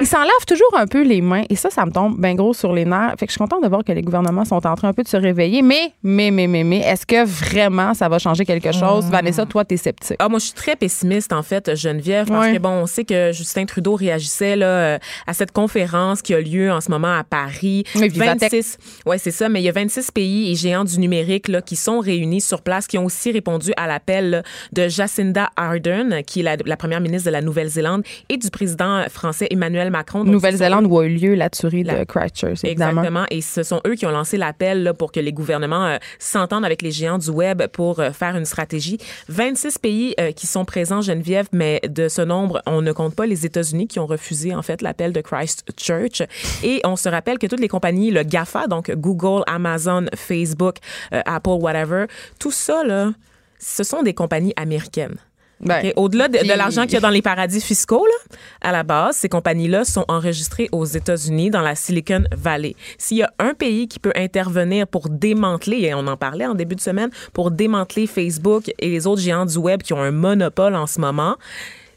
[0.00, 2.54] il s'en lave toujours un peu les mains et ça, ça me tombe bien gros
[2.54, 3.14] sur les nerfs.
[3.18, 5.02] Fait que je suis contente de voir que les gouvernements sont en train un peu
[5.02, 5.62] de se réveiller.
[5.62, 9.06] Mais, mais, mais, mais, mais, est-ce que vraiment ça va changer quelque chose?
[9.06, 10.16] Vanessa, toi, t'es sceptique.
[10.18, 12.54] Ah, moi, je suis très pessimiste, en fait, Geneviève, parce Ouais.
[12.54, 16.40] que, bon, on sait que Justin Trudeau réagissait là, euh, à cette conférence qui a
[16.40, 17.84] lieu en ce moment à Paris.
[17.96, 18.08] Oui.
[18.40, 21.62] 26, ouais, c'est ça, mais il y a 26 pays et géants du numérique là,
[21.62, 24.42] qui sont réunis sur place, qui ont aussi répondu à l'appel
[24.72, 29.04] de Jacinda Ardern, qui est la, la première ministre de la Nouvelle-Zélande, et du président
[29.08, 30.24] français Emmanuel Macron.
[30.24, 33.02] Nouvelle-Zélande où a eu lieu la tuerie La- de Christchurch, évidemment.
[33.02, 33.24] Exactement.
[33.30, 36.82] Et ce sont eux qui ont lancé l'appel pour que les gouvernements euh, s'entendent avec
[36.82, 38.98] les géants du web pour euh, faire une stratégie.
[39.28, 43.26] 26 pays euh, qui sont présents, Geneviève, mais de ce nombre, on ne compte pas
[43.26, 46.22] les États-Unis qui ont refusé en fait l'appel de Christchurch.
[46.62, 50.76] Et on se rappelle que toutes les compagnies, le GAFA, donc Google, Amazon, Facebook,
[51.12, 52.06] euh, Apple, whatever,
[52.38, 53.12] tout ça, là,
[53.58, 55.16] ce sont des compagnies américaines.
[55.60, 55.92] Ben?
[55.96, 59.28] Au-delà de, l'argent qu'il y a dans les paradis fiscaux, là, à la base, ces
[59.28, 62.76] compagnies-là sont enregistrées aux États-Unis, dans la Silicon Valley.
[62.96, 66.54] S'il y a un pays qui peut intervenir pour démanteler, et on en parlait en
[66.54, 70.12] début de semaine, pour démanteler Facebook et les autres géants du web qui ont un
[70.12, 71.36] monopole en ce moment,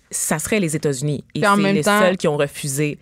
[0.09, 1.23] ça serait les États-Unis.
[1.35, 2.97] Et c'est les temps- seuls qui ont refusé.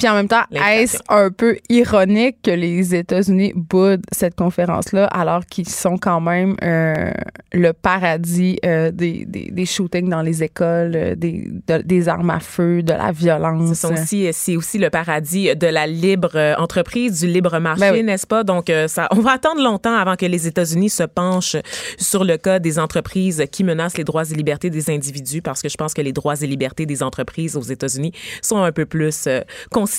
[0.00, 5.44] Puis en même temps, est-ce un peu ironique que les États-Unis boudent cette conférence-là alors
[5.44, 7.10] qu'ils sont quand même euh,
[7.52, 12.30] le paradis euh, des, des, des shootings dans les écoles, euh, des, de- des armes
[12.30, 13.84] à feu, de la violence?
[13.84, 18.02] Aussi, c'est aussi le paradis de la libre entreprise, du libre marché, Ben oui.
[18.02, 18.42] n'est-ce pas?
[18.42, 21.56] Donc, ça, on va attendre longtemps avant que les États-Unis se penchent
[21.98, 25.68] sur le cas des entreprises qui menacent les droits et libertés des individus, parce que
[25.68, 29.24] je pense que les droits et libertés des entreprises aux États-Unis sont un peu plus
[29.26, 29.89] euh, considérés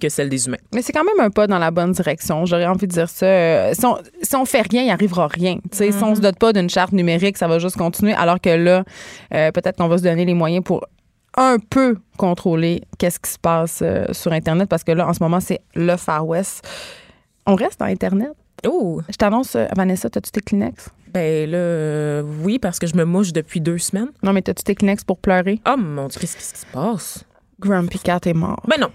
[0.00, 0.56] que celles des humains.
[0.74, 2.44] Mais c'est quand même un pas dans la bonne direction.
[2.46, 3.26] J'aurais envie de dire ça.
[3.26, 5.56] Euh, Si on, si on fait rien, il arrivera rien.
[5.70, 8.12] Tu sais, Si on se dote pas d'une charte numérique, ça va juste continuer.
[8.14, 8.84] Alors que là,
[9.34, 10.84] euh, peut-être qu'on va se donner les moyens pour
[11.36, 15.22] un peu contrôler qu'est-ce qui se passe euh, sur Internet parce que là, en ce
[15.22, 16.66] moment, c'est le Far West.
[17.46, 18.30] On reste dans Internet.
[18.66, 20.88] Oh, Je t'annonce, Vanessa, as-tu tes Kleenex?
[21.12, 24.10] ben là, euh, oui, parce que je me mouche depuis deux semaines.
[24.22, 25.60] Non, mais as-tu tes Kleenex pour pleurer?
[25.68, 27.24] Oh mon Dieu, qu'est-ce qui se passe?
[27.58, 28.62] Grumpy Cat est mort.
[28.68, 28.90] Ben non.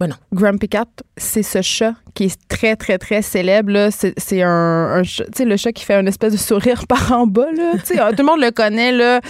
[0.00, 0.14] Ben non.
[0.32, 0.84] Grumpy Cat,
[1.16, 3.70] c'est ce chat qui est très, très, très célèbre.
[3.72, 3.90] là.
[3.90, 6.86] C'est c'est un, un chat, tu sais, le chat qui fait une espèce de sourire
[6.88, 7.46] par en bas.
[7.56, 7.72] Là.
[7.84, 8.92] Tu sais, tout le monde le connaît.
[8.92, 9.20] Là.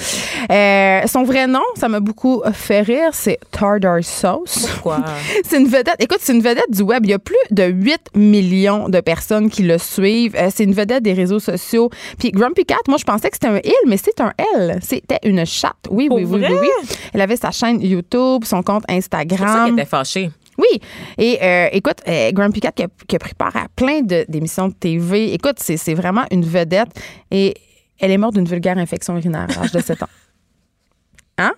[0.50, 4.68] Euh, son vrai nom, ça m'a beaucoup fait rire, c'est Tartar Sauce.
[4.82, 4.98] Quoi?
[5.44, 5.96] C'est une vedette.
[6.00, 7.04] Écoute, c'est une vedette du web.
[7.04, 10.34] Il y a plus de 8 millions de personnes qui le suivent.
[10.36, 11.90] Euh, c'est une vedette des réseaux sociaux.
[12.18, 14.78] Puis Grumpy Cat, moi, je pensais que c'était un il, mais c'est un L.
[14.82, 15.72] C'était une chatte.
[15.90, 16.68] Oui, oui, oui, oui, oui.
[17.14, 19.64] Elle avait sa chaîne YouTube, son compte C'est pour ça Instagram.
[19.66, 20.30] qu'il était fâché.
[20.72, 20.80] Oui.
[21.18, 24.68] Et euh, écoute, euh, Grumpy Cat qui a, qui a pris part à plein d'émissions
[24.68, 25.32] de TV.
[25.32, 26.88] Écoute, c'est vraiment une vedette.
[27.30, 27.54] Et
[27.98, 30.08] elle est morte d'une vulgaire infection urinaire à l'âge de 7 ans.
[31.40, 31.52] Hein?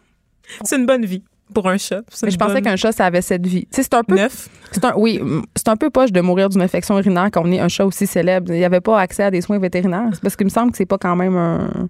[0.62, 1.22] C'est une bonne vie
[1.54, 2.02] pour un chat.
[2.22, 3.66] Mais je pensais qu'un chat, ça avait cette vie.
[3.70, 4.14] C'est un peu.
[4.14, 4.48] Neuf.
[4.82, 5.20] Un, oui,
[5.56, 8.06] c'est un peu poche de mourir d'une infection urinaire quand on est un chat aussi
[8.06, 8.52] célèbre.
[8.52, 10.10] Il n'y avait pas accès à des soins vétérinaires.
[10.22, 11.88] Parce qu'il me semble que c'est pas quand même un.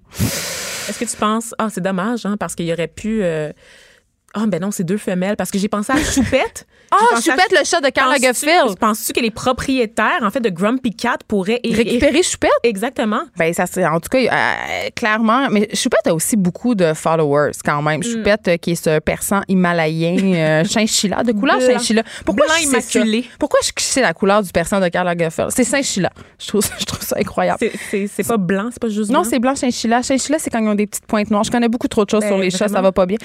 [0.89, 1.53] Est-ce que tu penses.
[1.59, 3.23] Ah, c'est dommage, hein, parce qu'il y aurait pu.
[3.25, 3.53] euh,
[4.33, 5.37] Ah, ben non, c'est deux femelles.
[5.37, 6.67] Parce que j'ai pensé à Choupette.
[6.93, 8.79] Ah, à- Choupette, le chat de Karl Lagerfeld.
[8.79, 11.61] Penses-tu que les propriétaires, en fait, de Grumpy Cat pourraient.
[11.65, 12.51] Récupérer Choupette?
[12.65, 13.21] Exactement.
[13.37, 15.49] Ben, ça, c'est, en tout cas, euh, clairement.
[15.51, 17.85] Mais Choupette a aussi beaucoup de followers, quand Mm.
[17.89, 18.03] même.
[18.03, 22.03] Choupette, euh, qui est ce persan himalayen, euh, chinchilla, de couleur chinchilla.
[22.25, 22.99] Pourquoi Blanc je sais ça?
[23.01, 23.25] immaculé.
[23.39, 25.51] Pourquoi je sais la couleur du persan de Karl Lagerfeld?
[25.51, 26.11] C'est chinchilla.
[26.39, 27.59] Je trouve, ça- je trouve ça incroyable.
[27.91, 30.03] C'est- pas blanc, c'est pas juste Non, c'est blanc chinchilla.
[30.03, 31.45] Chinchilla, c'est quand ils ont des petites pointes noires.
[31.45, 33.17] Je connais beaucoup trop de choses Ben, sur les chats, ça va pas bien.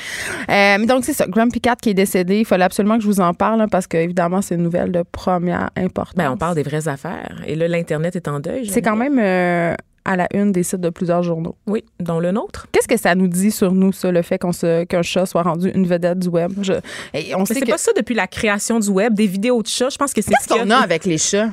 [0.50, 1.26] Euh, mais donc, c'est ça.
[1.28, 2.40] Grumpy Cat qui est décédé.
[2.40, 4.92] Il fallait absolument que je vous en parle hein, parce que, évidemment, c'est une nouvelle
[4.92, 6.16] de première importance.
[6.16, 7.42] Ben, on parle des vraies affaires.
[7.48, 8.68] Et là, l'Internet est en deuil.
[8.68, 9.20] C'est quand même.
[9.20, 9.74] euh,
[10.08, 11.56] à la une des sites de plusieurs journaux.
[11.66, 12.68] Oui, dont le nôtre.
[12.72, 14.52] Qu'est-ce que ça nous dit sur nous, ça, le fait qu'on
[14.88, 16.52] qu'un chat soit rendu une vedette du web?
[16.62, 16.74] Je,
[17.16, 19.64] et on Mais sait c'est que- pas ça depuis la création du web, des vidéos
[19.64, 19.90] de chats.
[19.90, 21.50] Je pense que c'est Qu'est-ce qu'on a avec les chats?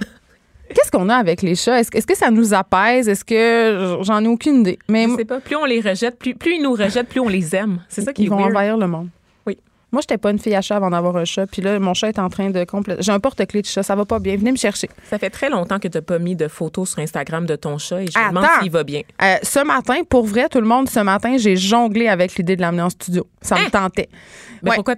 [0.69, 1.81] Qu'est-ce qu'on a avec les chats?
[1.81, 3.09] Est-ce, que- ça nous apaise?
[3.09, 4.79] Est-ce que j'en ai aucune idée?
[4.87, 7.29] Mais Je sais pas, plus on les rejette, plus, plus ils nous rejettent, plus on
[7.29, 7.79] les aime.
[7.89, 8.51] C'est ça qui ils est vont weird.
[8.51, 9.09] envahir le monde.
[9.93, 11.47] Moi, j'étais pas une fille à chat avant d'avoir un chat.
[11.47, 13.03] Puis là, mon chat est en train de complètement.
[13.03, 13.83] J'ai un porte-clés de chat.
[13.83, 14.37] Ça va pas bien.
[14.37, 14.89] Venez me chercher.
[15.11, 17.77] Ça fait très longtemps que tu n'as pas mis de photos sur Instagram de ton
[17.77, 19.03] chat et je me demande s'il va bien.
[19.23, 22.63] Euh, ce matin, pour vrai, tout le monde, ce matin, j'ai jonglé avec l'idée de
[22.63, 23.27] l'amener en studio.
[23.43, 23.71] Ça me Hein?
[23.71, 24.09] tentait.
[24.63, 24.77] Mais Ouais.
[24.77, 24.95] pourquoi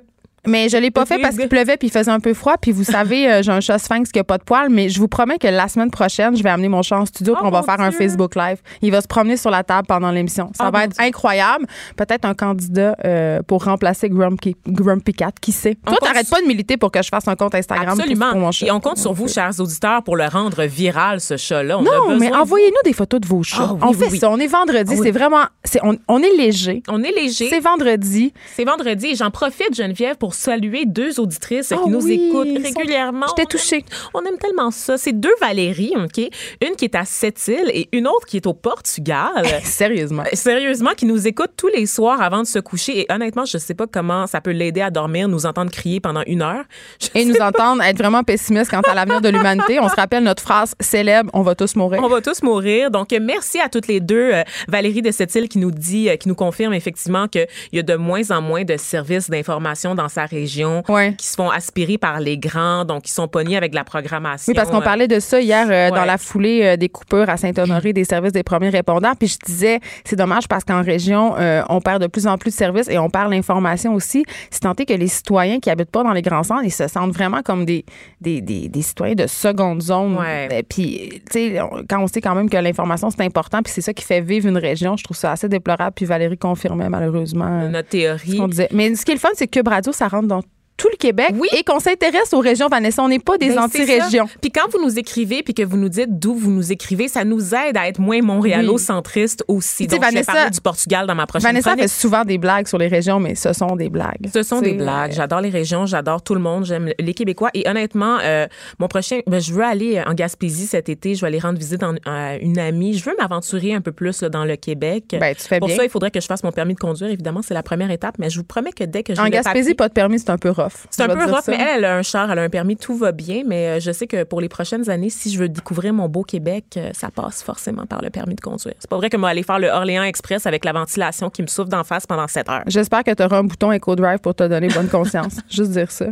[0.46, 2.54] Mais je l'ai pas fait parce qu'il pleuvait puis il faisait un peu froid.
[2.60, 4.98] Puis vous savez, euh, j'ai un chat sphinx qui a pas de poils, mais je
[5.00, 7.46] vous promets que la semaine prochaine, je vais amener mon chat en studio Oh puis
[7.48, 7.90] on va faire un.
[7.94, 8.58] Facebook Live.
[8.82, 10.50] Il va se promener sur la table pendant l'émission.
[10.56, 11.04] Ça Oh va être Dieu.
[11.04, 11.66] incroyable.
[11.96, 15.76] Peut-être un candidat euh, pour remplacer Grumpy, Grumpy Cat, qui sait?
[15.86, 18.30] On Toi, t'arrêtes pas de militer pour que je fasse un compte Instagram Absolument.
[18.32, 18.66] pour mon chat.
[18.66, 21.74] Et on compte sur vous, chers auditeurs, pour le rendre viral, ce chat-là.
[21.76, 23.58] A Non, besoin mais de envoyez-nous des photos de vos chats.
[23.60, 24.18] Ah oui, on oui, fait oui.
[24.18, 24.30] ça.
[24.30, 24.94] On est vendredi.
[24.98, 25.00] Ah.
[25.02, 25.42] C'est vraiment.
[25.62, 26.82] c'est on, on est léger.
[26.88, 27.48] On est léger.
[27.48, 28.32] C'est vendredi.
[28.56, 32.46] C'est vendredi et j'en profite, Geneviève, pour saluer deux auditrices Ah qui nous oui, écoutent
[32.48, 33.26] ils sont- régulièrement.
[33.28, 33.84] J'étais On aime- touchée.
[34.14, 34.96] On aime tellement ça.
[34.98, 36.18] C'est deux Valérie, OK?
[36.66, 39.44] Une qui est à Sept-Îles et une autre qui est au Portugal.
[39.64, 40.24] Sérieusement.
[40.32, 43.00] Sérieusement, qui nous écoute tous les soirs avant de se coucher.
[43.00, 46.22] Et honnêtement, je sais pas comment ça peut l'aider à dormir, nous entendre crier pendant
[46.26, 46.64] une heure.
[47.00, 49.78] Je Et nous entendre être vraiment pessimistes quant à l'avenir de l'humanité.
[49.80, 52.00] On se rappelle notre phrase célèbre on va tous mourir.
[52.02, 52.90] On va tous mourir.
[52.90, 54.30] Donc, euh, merci à toutes les deux.
[54.32, 57.82] Euh, Valérie de Sept-Îles qui nous dit, euh, qui nous confirme effectivement qu'il y a
[57.82, 61.14] de moins en moins de services d'information dans sa région Ouais.
[61.16, 64.50] qui se font aspirer par les grands, donc qui sont pognés avec la programmation.
[64.50, 67.28] Oui, parce qu'on Euh, parlait de ça hier euh, dans la foulée euh, des coupures
[67.30, 69.12] à Saint-Honoré des services des premiers répondants.
[69.18, 72.50] Puis je disais, c'est dommage parce qu'en région, euh, on perd de plus en plus
[72.50, 74.24] de services et on perd l'information aussi.
[74.50, 77.12] C'est tenté que les citoyens qui habitent pas dans les grands centres, ils se sentent
[77.12, 77.84] vraiment comme des,
[78.20, 80.16] des, des, des citoyens de seconde zone.
[80.18, 80.62] Ouais.
[80.68, 83.92] Puis, tu sais, quand on sait quand même que l'information, c'est important, puis c'est ça
[83.92, 85.92] qui fait vivre une région, je trouve ça assez déplorable.
[85.94, 88.36] Puis Valérie confirmait malheureusement notre ce théorie.
[88.38, 88.68] qu'on disait.
[88.72, 90.42] Mais ce qui est le fun, c'est que Cube Radio, ça rentre dans
[90.76, 91.48] tout le Québec Oui.
[91.56, 93.02] et qu'on s'intéresse aux régions, Vanessa.
[93.02, 94.26] On n'est pas des Ben, anti-régions.
[94.40, 97.24] Puis quand vous nous écrivez, puis que vous nous dites d'où vous nous écrivez, ça
[97.24, 99.86] nous aide à être moins montréalo-centriste aussi.
[99.86, 101.82] Donc, je vais Vanessa- parler du Portugal dans ma prochaine Vanessa chronique.
[101.82, 104.28] fait souvent des blagues sur les régions, mais ce sont des blagues.
[104.32, 105.12] Ce sont des blagues.
[105.12, 107.50] J'adore les régions, j'adore tout le monde, j'aime les Québécois.
[107.54, 108.46] Et honnêtement, euh,
[108.78, 111.14] mon prochain, ben, je veux aller en Gaspésie cet été.
[111.14, 112.94] Je vais aller rendre visite à une amie.
[112.98, 115.16] Je veux m'aventurer un peu plus là, dans le Québec.
[115.18, 115.76] Ben, tu fais Pour bien.
[115.76, 117.10] ça, il faudrait que je fasse mon permis de conduire.
[117.10, 118.16] Évidemment, c'est la première étape.
[118.18, 120.30] Mais je vous promets que dès que j'ai En Gaspésie, papier- pas de permis, c'est
[120.30, 120.63] un peu rough.
[120.90, 121.52] C'est un peu rough, ça.
[121.52, 123.42] mais elle, elle a un char, elle a un permis, tout va bien.
[123.46, 126.22] Mais euh, je sais que pour les prochaines années, si je veux découvrir mon beau
[126.22, 128.74] Québec, euh, ça passe forcément par le permis de conduire.
[128.78, 131.46] C'est pas vrai que moi aller faire le Orléans Express avec la ventilation qui me
[131.46, 132.62] souffle d'en face pendant 7 heures.
[132.66, 135.36] J'espère que tu auras un bouton Eco Drive pour te donner bonne conscience.
[135.48, 136.06] Juste dire ça.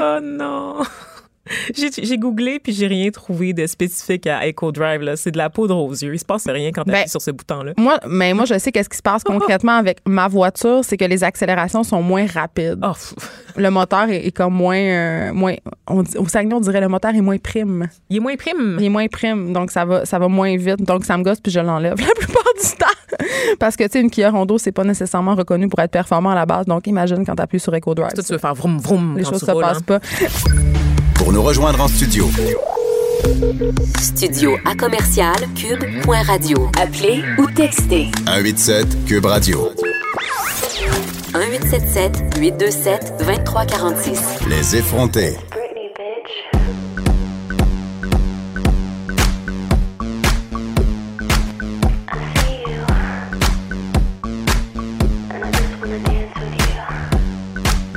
[0.00, 0.82] Oh non!
[2.02, 5.00] J'ai googlé puis j'ai rien trouvé de spécifique à Echo Drive.
[5.02, 5.16] là.
[5.16, 6.14] C'est de la poudre aux yeux.
[6.14, 7.72] Il se passe rien quand tu Ben, sur ce bouton-là.
[7.76, 11.04] Moi, mais moi, je sais qu'est-ce qui se passe concrètement avec ma voiture, c'est que
[11.04, 12.80] les accélérations sont moins rapides.
[12.82, 12.92] Oh.
[13.56, 15.54] Le moteur est, est comme moins, euh, moins.
[15.86, 17.88] On, dit- au Saguenay, on dirait le moteur est moins prime.
[18.10, 18.76] il est moins prime.
[18.78, 20.82] Il est moins prime, donc ça va, ça va moins vite.
[20.82, 22.86] Donc ça me gosse puis je l'enlève la plupart du temps.
[23.58, 26.34] Parce que tu sais, une Kia Rondo, c'est pas nécessairement reconnu pour être performant à
[26.34, 26.66] la base.
[26.66, 28.12] Donc imagine quand tu appuies sur Eco Drive.
[28.14, 29.82] Toi, tu veux faire vroom vroom les quand choses se passent hein.
[29.86, 30.00] pas.
[31.24, 32.28] Pour nous rejoindre en studio,
[33.98, 36.70] Studio à commercial cube.radio.
[36.78, 39.70] Appelez ou textez 187 Cube Radio.
[41.34, 44.20] 1877 827 2346.
[44.50, 45.38] Les effrontés.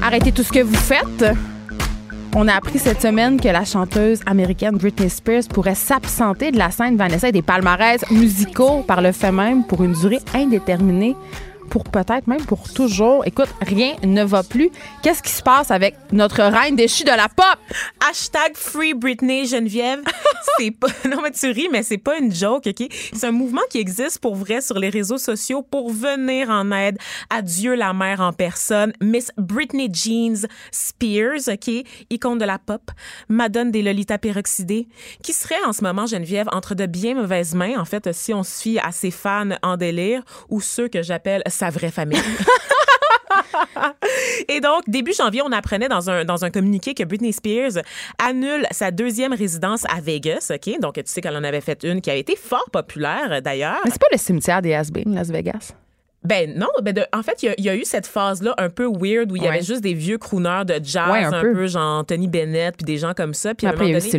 [0.02, 1.26] Arrêtez tout ce que vous faites.
[2.40, 6.70] On a appris cette semaine que la chanteuse américaine Britney Spears pourrait s'absenter de la
[6.70, 11.16] scène Vanessa et des palmarès musicaux par le fait même pour une durée indéterminée
[11.70, 13.26] pour peut-être même pour toujours.
[13.26, 14.70] Écoute, rien ne va plus.
[15.02, 17.58] Qu'est-ce qui se passe avec notre reine déchue de la pop?
[18.10, 20.02] Hashtag Free Britney Geneviève.
[20.58, 22.88] c'est pas, non, mais tu ris, mais c'est pas une joke, OK?
[23.14, 26.98] C'est un mouvement qui existe pour vrai sur les réseaux sociaux pour venir en aide
[27.30, 28.94] à Dieu la mère en personne.
[29.02, 31.70] Miss Britney Jeans Spears, OK?
[32.10, 32.92] Icône de la pop,
[33.30, 34.88] madone des Lolita peroxydées,
[35.24, 38.44] qui serait en ce moment, Geneviève, entre de bien mauvaises mains, en fait, si on
[38.44, 42.22] se fie à ses fans en délire ou ceux que j'appelle sa vraie famille.
[44.50, 47.84] Et donc, début janvier, on apprenait dans un, dans un communiqué que Britney Spears
[48.24, 50.80] annule sa deuxième résidence à Vegas, OK?
[50.80, 53.80] Donc, tu sais qu'elle en avait fait une qui a été fort populaire, d'ailleurs.
[53.86, 55.74] Mais c'est pas le cimetière des has-been, Las Vegas?
[56.24, 58.54] Ben non, ben de- en fait, il y a- il y, a eu cette phase-là
[58.58, 59.54] un peu weird où il y Ouais.
[59.56, 61.54] avait juste des vieux crooners de jazz, Ouais, un un, peu.
[61.54, 61.68] peu.
[61.68, 63.54] genre Tony Bennett, puis des gens comme ça.
[63.54, 64.12] Puis Après, il y a eu il y a eu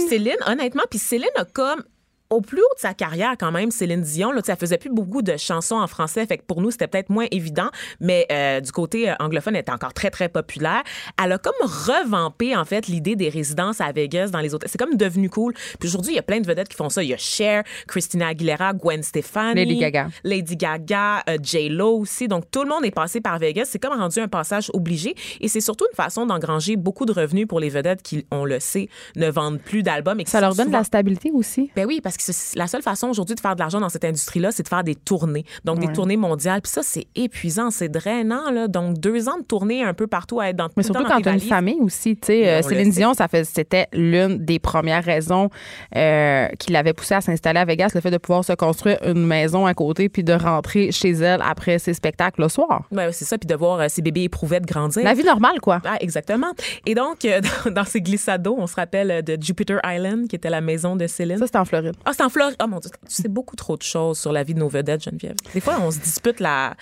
[0.00, 0.08] Céline.
[0.08, 0.82] Céline, honnêtement.
[0.90, 1.84] Puis Céline a comme
[2.30, 5.22] au plus haut de sa carrière, quand même, Céline Dion, là, elle faisait plus beaucoup
[5.22, 6.26] de chansons en français.
[6.26, 7.68] Fait que pour nous, c'était peut-être moins évident.
[8.00, 10.82] Mais euh, du côté euh, anglophone, elle était encore très, très populaire.
[11.22, 14.68] Elle a comme revampé, en fait, l'idée des résidences à Vegas dans les hôtels.
[14.70, 15.54] C'est comme devenu cool.
[15.78, 17.02] Puis aujourd'hui, il y a plein de vedettes qui font ça.
[17.02, 19.64] Il y a Cher, Christina Aguilera, Gwen Stefani.
[19.64, 20.08] Lady Gaga.
[20.24, 22.28] Lady Gaga, euh, J-Lo aussi.
[22.28, 23.66] Donc, tout le monde est passé par Vegas.
[23.66, 25.14] C'est comme rendu un passage obligé.
[25.40, 28.60] Et c'est surtout une façon d'engranger beaucoup de revenus pour les vedettes qui, on le
[28.60, 30.20] sait, ne vendent plus d'albums.
[30.20, 31.70] et Ça leur donne de la stabilité aussi.
[31.76, 34.04] ben oui, parce que c'est- la seule façon aujourd'hui de faire de l'argent dans cette
[34.04, 35.44] industrie-là, c'est de faire des tournées.
[35.64, 36.60] Donc, des tournées mondiales.
[36.62, 38.50] Puis ça, c'est épuisant, c'est drainant.
[38.50, 38.68] Là.
[38.68, 41.02] Donc, deux ans de tournée un peu partout à être dans Mais tout le surtout
[41.02, 42.16] dans quand tu as une famille aussi.
[42.16, 42.90] Tu sais, euh, Céline.
[42.90, 45.50] Dion, ça fait, c'était l'une des premières raisons
[45.96, 49.26] euh, qui l'avait poussée à s'installer à Vegas, le fait de pouvoir se construire une
[49.26, 52.82] maison à côté puis de rentrer chez elle après ses spectacles le soir.
[52.92, 55.02] Ouais, c'est ça, puis de voir euh, ces bébés éprouvettes grandir.
[55.04, 55.80] La vie normale, quoi.
[55.84, 56.48] Ah, exactement.
[56.86, 60.50] Et donc, euh, dans, dans ces glissados, on se rappelle de Jupiter Island, qui était
[60.50, 61.38] la maison de Céline.
[61.38, 61.94] Ça, c'était en Floride.
[62.08, 62.56] Ah, c'est en Floride.
[62.62, 65.02] Oh mon Dieu, tu sais beaucoup trop de choses sur la vie de nos vedettes,
[65.02, 65.34] Geneviève.
[65.52, 66.74] Des fois, on se dispute la,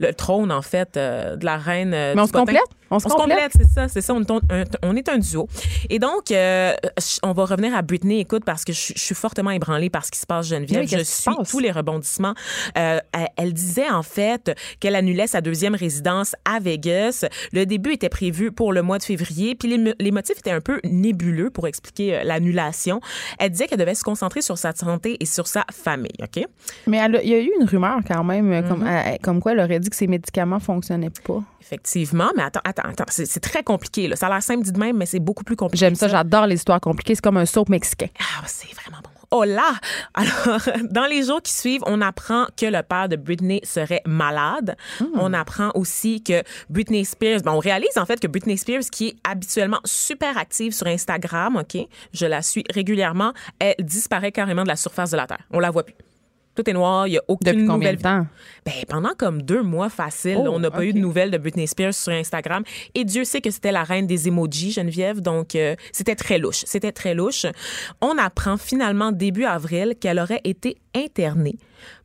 [0.00, 1.94] le trône, en fait, euh, de la reine.
[1.94, 2.58] euh, Mais on du se complète?
[2.94, 3.52] On se complète.
[3.56, 4.14] c'est ça, c'est ça.
[4.14, 5.48] On est un, on est un duo.
[5.90, 6.72] Et donc, euh,
[7.22, 10.10] on va revenir à Britney, écoute, parce que je, je suis fortement ébranlée par ce
[10.10, 10.82] qui se passe, Geneviève.
[10.82, 12.34] Oui, je suis tous les rebondissements.
[12.76, 17.24] Euh, elle, elle disait, en fait, qu'elle annulait sa deuxième résidence à Vegas.
[17.52, 20.60] Le début était prévu pour le mois de février, puis les, les motifs étaient un
[20.60, 23.00] peu nébuleux pour expliquer euh, l'annulation.
[23.38, 26.44] Elle disait qu'elle devait se concentrer sur sa santé et sur sa famille, OK?
[26.86, 28.68] Mais elle il y a eu une rumeur quand même, euh, Mm-hmm.
[28.68, 31.42] comme, comme quoi elle aurait dit que ses médicaments fonctionnaient pas.
[31.60, 34.08] Effectivement, mais attends, attends, c'est très compliqué.
[34.08, 34.16] Là.
[34.16, 35.84] Ça a l'air simple dit de même, mais c'est beaucoup plus compliqué.
[35.84, 37.14] J'aime ça, j'adore les histoires compliquées.
[37.14, 38.08] C'est comme un soap mexicain.
[38.20, 39.10] Ah, c'est vraiment bon.
[39.34, 39.72] Oh là!
[40.12, 44.76] Alors, dans les jours qui suivent, on apprend que le père de Britney serait malade.
[45.14, 49.08] On apprend aussi que Britney Spears, ben, on réalise en fait que Britney Spears, qui
[49.08, 51.78] est habituellement super active sur Instagram, OK,
[52.12, 55.46] je la suis régulièrement, elle disparaît carrément de la surface de la Terre.
[55.50, 55.94] On la voit plus.
[56.54, 58.26] Tout est noir, il y a aucune Depuis combien de temps?
[58.66, 61.66] ben, pendant comme deux mois facile, Oh, on n'a pas eu de nouvelles de Britney
[61.66, 62.62] Spears sur Instagram.
[62.94, 65.20] Et Dieu sait que c'était la reine des emojis, Geneviève.
[65.20, 66.62] Donc, euh, c'était très louche.
[66.66, 67.46] C'était très louche.
[68.00, 71.56] On apprend finalement début avril qu'elle aurait été internée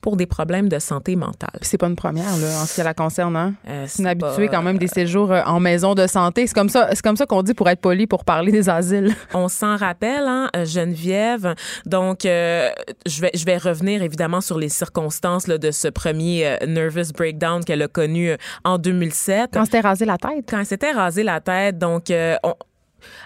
[0.02, 1.50] pour des problèmes de santé mentale.
[1.62, 3.36] C'est pas une première, là, en ce qui la concerne.
[3.36, 3.54] Hein?
[3.68, 6.48] Euh, c'est une habituée quand même des séjours euh, en maison de santé.
[6.48, 9.16] C'est comme ça, c'est comme ça qu'on dit pour être poli, pour parler des asiles.
[9.34, 11.54] On s'en rappelle, hein, euh, Geneviève.
[11.86, 12.70] Donc, euh,
[13.06, 17.12] je vais je vais revenir évidemment sur les circonstances là, de ce premier euh, nervous
[17.16, 19.50] breakdown qu'elle a connu euh, en 2007.
[19.54, 20.46] Quand c'était rasé la tête.
[20.50, 22.54] quand elle s'était rasé la tête, donc euh, on-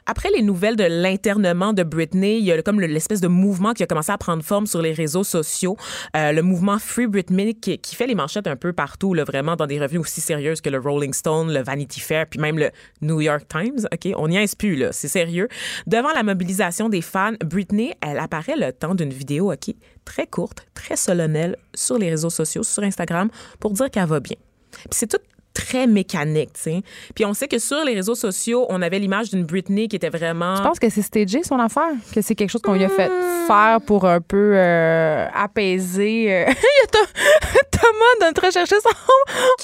[0.06, 3.74] après les nouvelles de l'internement de Britney, il y a comme le- l'espèce de mouvement
[3.74, 5.78] qui a commencé à prendre forme sur les réseaux sociaux,
[6.16, 9.80] Euh, le mouvement Free Britney qui, fait les manchettes un peu partout, vraiment dans des
[9.80, 12.70] revues aussi sérieuses que le Rolling Stone, le Vanity Fair, puis même le
[13.02, 13.88] New York Times.
[13.94, 15.48] Ok, on n'y est plus là, c'est sérieux.
[15.88, 19.74] Devant la mobilisation des fans, Britney, elle apparaît le temps d'une vidéo, ok,
[20.06, 23.30] très courte, très solennelle sur les réseaux sociaux, sur Instagram,
[23.60, 24.38] pour dire qu'elle va bien.
[24.72, 25.18] Puis c'est tout
[25.54, 26.82] très mécanique, tu sais.
[27.16, 30.10] Puis on sait que sur les réseaux sociaux, on avait l'image d'une Britney qui était
[30.10, 32.90] vraiment Je pense que c'est stagé son affaire, que c'est quelque chose qu'on lui a
[32.90, 33.12] fait
[33.48, 36.46] faire pour un peu euh, apaiser.
[37.82, 38.88] Thomas, notre recherchiste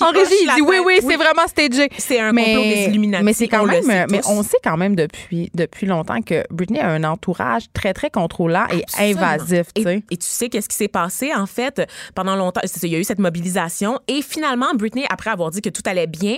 [0.01, 1.89] en, en régie, il dit oui, oui, c'est vraiment stagé.
[1.97, 4.95] C'est un complot des Illuminati, Mais c'est quand même, sait mais on sait quand même
[4.95, 10.27] depuis depuis longtemps que Britney a un entourage très très contrôlant et invasif, Et, tu
[10.27, 11.81] sais qu'est-ce qui s'est passé en fait
[12.15, 15.69] pendant longtemps il y a eu cette mobilisation et finalement Britney après avoir dit que
[15.69, 16.37] tout allait bien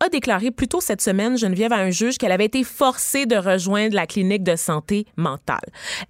[0.00, 3.36] a déclaré plus tôt cette semaine Geneviève à un juge qu'elle avait été forcée de
[3.36, 5.58] rejoindre la clinique de santé mentale.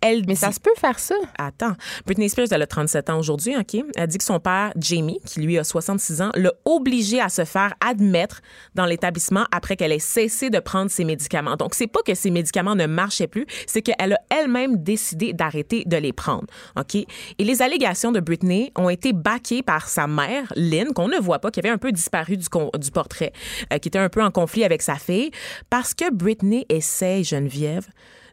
[0.00, 1.14] Elle Mais dit- ça se peut faire ça.
[1.38, 1.72] Attends,
[2.04, 3.82] Britney Spears, elle a 37 ans aujourd'hui, OK?
[3.96, 7.44] Elle dit que son père, Jamie, qui lui a 66 ans, l'a obligée à se
[7.44, 8.40] faire admettre
[8.74, 11.56] dans l'établissement après qu'elle ait cessé de prendre ses médicaments.
[11.56, 15.84] Donc, c'est pas que ses médicaments ne marchaient plus, c'est qu'elle a elle-même décidé d'arrêter
[15.86, 16.46] de les prendre,
[16.78, 16.94] OK?
[16.94, 17.06] Et
[17.38, 21.50] les allégations de Britney ont été baquées par sa mère, Lynn, qu'on ne voit pas,
[21.50, 22.46] qui avait un peu disparu du,
[22.78, 23.32] du portrait,
[23.72, 25.30] euh, qui était un peu en conflit avec sa fille,
[25.70, 27.86] parce que Britney essaye, Geneviève,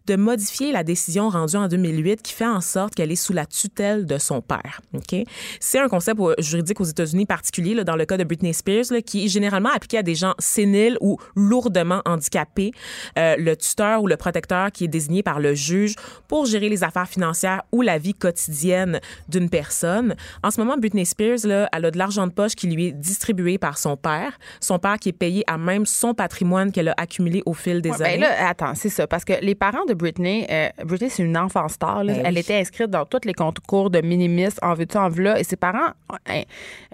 [0.08, 3.46] de modifier la décision rendue en 2008 qui fait en sorte qu'elle est sous la
[3.46, 4.82] tutelle de son père.
[4.94, 5.16] Ok,
[5.60, 8.86] C'est un concept euh, juridique aux États-Unis particulier, là, dans le cas de Britney Spears,
[8.92, 12.72] là, qui est généralement appliqué à des gens séniles ou lourdement handicapés.
[13.18, 15.96] Euh, le tuteur ou le protecteur qui est désigné par le juge
[16.28, 20.16] pour gérer les affaires financières ou la vie quotidienne d'une personne.
[20.44, 22.92] En ce moment, Britney Spears, là, elle a de l'argent de poche qui lui est
[22.92, 24.38] distribué par son père.
[24.60, 27.90] Son père qui est payé à même son patrimoine qu'elle a accumulé au fil des
[27.90, 28.18] Ouais, années.
[28.20, 29.08] ben là, attends, c'est ça.
[29.08, 32.04] Parce que les parents de Britney, euh, Britney, c'est une enfant star.
[32.04, 32.14] là.
[32.14, 32.40] Ben Elle oui.
[32.42, 35.40] était inscrite dans tous les concours de minimistes en veux-tu, en veux-là.
[35.40, 35.90] Et ses parents
[36.30, 36.42] euh,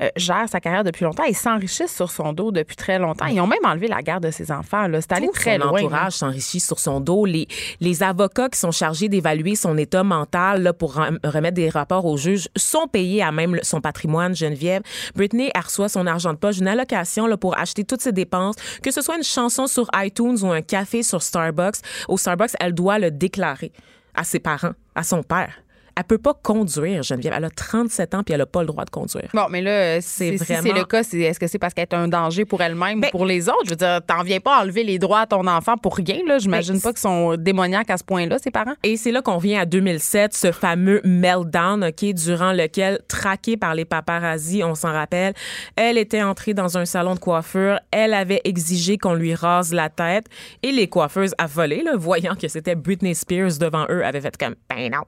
[0.02, 1.24] euh, gèrent sa carrière depuis longtemps.
[1.28, 3.26] Ils s'enrichissent sur son dos depuis très longtemps.
[3.26, 4.88] Ils ont même enlevé la garde de ses enfants.
[5.02, 5.80] C'est allé Tout très son loin.
[5.80, 7.26] entourage s'enrichit sur son dos.
[7.26, 7.48] Les,
[7.80, 12.06] les avocats qui sont chargés d'évaluer son état mental là, pour rem- remettre des rapports
[12.06, 14.82] au juge sont payés à même son patrimoine, Geneviève.
[15.16, 18.92] Britney reçoit son argent de poche, une allocation là, pour acheter toutes ses dépenses, que
[18.92, 21.78] ce soit une chanson sur iTunes ou un café sur Starbucks.
[22.08, 23.72] Au Starbucks, elle doit le déclarer
[24.14, 25.62] à ses parents, à son père.
[25.98, 27.34] Elle peut pas conduire, Geneviève.
[27.38, 29.30] Elle a 37 ans puis elle a pas le droit de conduire.
[29.34, 31.96] Bon, mais là, c'est si vraiment- c'est le cas, est-ce que c'est parce qu'elle est
[31.96, 33.66] un danger pour elle-même Ben- ou pour les autres?
[33.66, 36.20] Je veux dire, t'en viens pas à enlever les droits à ton enfant pour rien.
[36.28, 36.40] là.
[36.40, 38.74] J'imagine Ben, pas qu'ils sont démoniaques à ce point-là, ses parents.
[38.84, 43.76] Et c'est là qu'on vient à 2007, ce fameux meltdown, OK, durant lequel, traquée par
[43.76, 45.34] les paparazzi, on s'en rappelle,
[45.76, 49.90] elle était entrée dans un salon de coiffure, elle avait exigé qu'on lui rase la
[49.90, 50.26] tête
[50.64, 54.56] et les coiffeuses affolées, là, voyant que c'était Britney Spears devant eux, avaient fait comme,
[54.70, 55.04] ben non.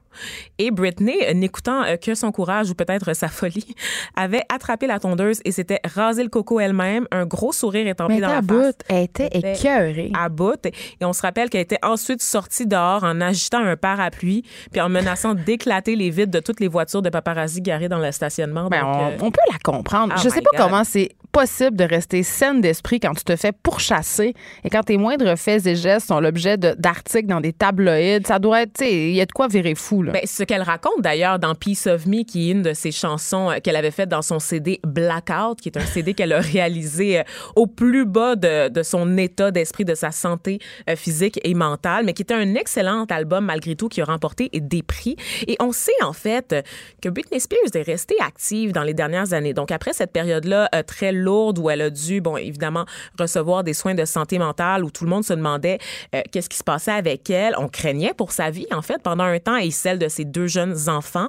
[0.58, 3.74] Et Britney, euh, n'écoutant euh, que son courage ou peut-être sa folie,
[4.16, 8.28] avait attrapé la tondeuse et s'était rasé le coco elle-même, un gros sourire étampé dans
[8.28, 10.12] la face bout, elle était était écœurée.
[10.18, 10.66] à bout.
[10.66, 14.88] Et on se rappelle qu'elle était ensuite sortie dehors en agitant un parapluie puis en
[14.88, 18.68] menaçant d'éclater les vitres de toutes les voitures de paparazzi garées dans le stationnement.
[18.68, 20.14] Ben, Donc, on, euh, on peut la comprendre.
[20.16, 20.66] Oh je sais pas God.
[20.66, 24.96] comment c'est possible de rester saine d'esprit quand tu te fais pourchasser et quand tes
[24.96, 28.24] moindres faits et gestes sont l'objet d'articles dans des tabloïds.
[28.24, 30.12] Ça doit être, il y a de quoi virer fou, là.
[30.12, 33.50] Ben, ce qu'elle raconte d'ailleurs dans Peace of Me, qui est une de ses chansons
[33.50, 37.18] euh, qu'elle avait faite dans son CD Blackout, qui est un CD qu'elle a réalisé
[37.18, 37.22] euh,
[37.56, 42.04] au plus bas de, de son état d'esprit, de sa santé euh, physique et mentale,
[42.04, 45.16] mais qui était un excellent album malgré tout qui a remporté des prix.
[45.48, 46.54] Et on sait en fait
[47.02, 49.52] que Britney Spears est restée active dans les dernières années.
[49.52, 52.84] Donc après cette période-là très lourde où elle a dû, bon, évidemment,
[53.18, 55.78] recevoir des soins de santé mentale où tout le monde se demandait
[56.14, 57.54] euh, qu'est-ce qui se passait avec elle.
[57.58, 60.46] On craignait pour sa vie, en fait, pendant un temps et celle de ses deux
[60.46, 61.28] jeunes enfants.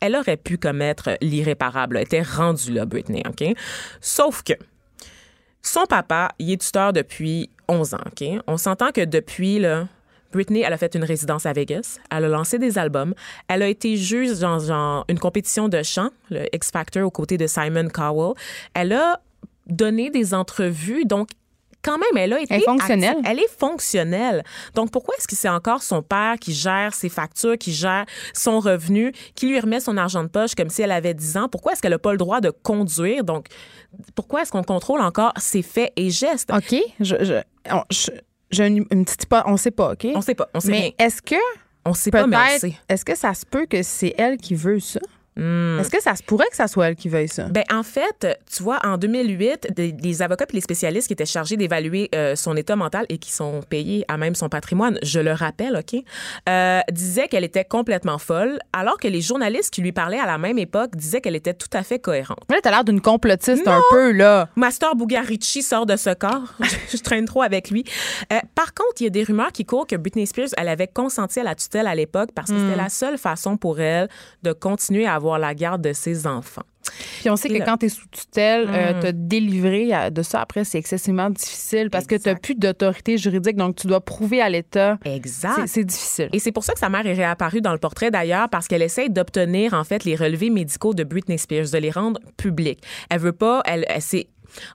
[0.00, 1.96] Elle aurait pu commettre l'irréparable.
[1.96, 3.56] Elle était rendue là, Britney, OK?
[4.00, 4.52] Sauf que
[5.62, 8.28] son papa, il est tuteur depuis 11 ans, OK?
[8.46, 9.88] On s'entend que depuis, là,
[10.32, 11.98] Britney, elle a fait une résidence à Vegas.
[12.10, 13.14] Elle a lancé des albums.
[13.48, 17.38] Elle a été juge dans genre, une compétition de chant, le X Factor, aux côtés
[17.38, 18.34] de Simon Cowell.
[18.74, 19.20] Elle a
[19.66, 21.04] donné des entrevues.
[21.04, 21.28] Donc,
[21.82, 23.10] quand même, elle a été Elle est fonctionnelle.
[23.10, 23.24] active.
[23.30, 24.44] Elle est fonctionnelle.
[24.74, 28.58] Donc, pourquoi est-ce que c'est encore son père qui gère ses factures, qui gère son
[28.58, 31.48] revenu, qui lui remet son argent de poche comme si elle avait 10 ans?
[31.48, 33.22] Pourquoi est-ce qu'elle n'a pas le droit de conduire?
[33.22, 33.46] Donc,
[34.16, 36.50] pourquoi est-ce qu'on contrôle encore ses faits et gestes?
[36.52, 36.74] OK?
[37.00, 37.34] Je, je,
[37.70, 40.06] on- je- une, une petite on sait pas, OK?
[40.14, 40.48] On sait pas.
[40.54, 41.36] On sait mais est-ce que
[41.84, 44.98] On sait pas, mais est-ce que ça se peut que c'est elle qui veut ça?
[45.36, 45.78] Hmm.
[45.78, 47.44] Est-ce que ça se pourrait que ça soit elle qui veuille ça?
[47.44, 51.26] Ben en fait, tu vois, en 2008, des, des avocats et les spécialistes qui étaient
[51.26, 55.20] chargés d'évaluer euh, son état mental et qui sont payés à même son patrimoine, je
[55.20, 56.02] le rappelle, ok,
[56.48, 60.38] euh, disaient qu'elle était complètement folle, alors que les journalistes qui lui parlaient à la
[60.38, 62.40] même époque disaient qu'elle était tout à fait cohérente.
[62.48, 64.48] Là, t'as l'air d'une complotiste un peu, là.
[64.56, 66.54] Master Bugarici sort de ce corps.
[66.60, 67.84] je, je traîne trop avec lui.
[68.32, 70.88] Euh, par contre, il y a des rumeurs qui courent que Britney Spears, elle avait
[70.88, 74.08] consenti à la tutelle à l'époque parce que c'était la seule façon pour elle
[74.42, 76.62] de continuer à avoir la garde de ses enfants.
[77.20, 79.00] Puis on sait que quand t'es sous tutelle, euh, Mm.
[79.00, 82.44] te délivrer de ça après, c'est excessivement difficile parce que t'as Exact.
[82.44, 84.96] plus d'autorité juridique, donc tu dois prouver à l'État.
[85.04, 85.54] Exact.
[85.56, 86.28] C'est- C'est difficile.
[86.32, 88.82] Et c'est pour ça que sa mère est réapparue dans le portrait d'ailleurs, parce qu'elle
[88.82, 92.80] essaie d'obtenir en fait les relevés médicaux de Britney Spears, de les rendre publics.
[93.10, 94.28] Elle veut pas, elle, elle s'est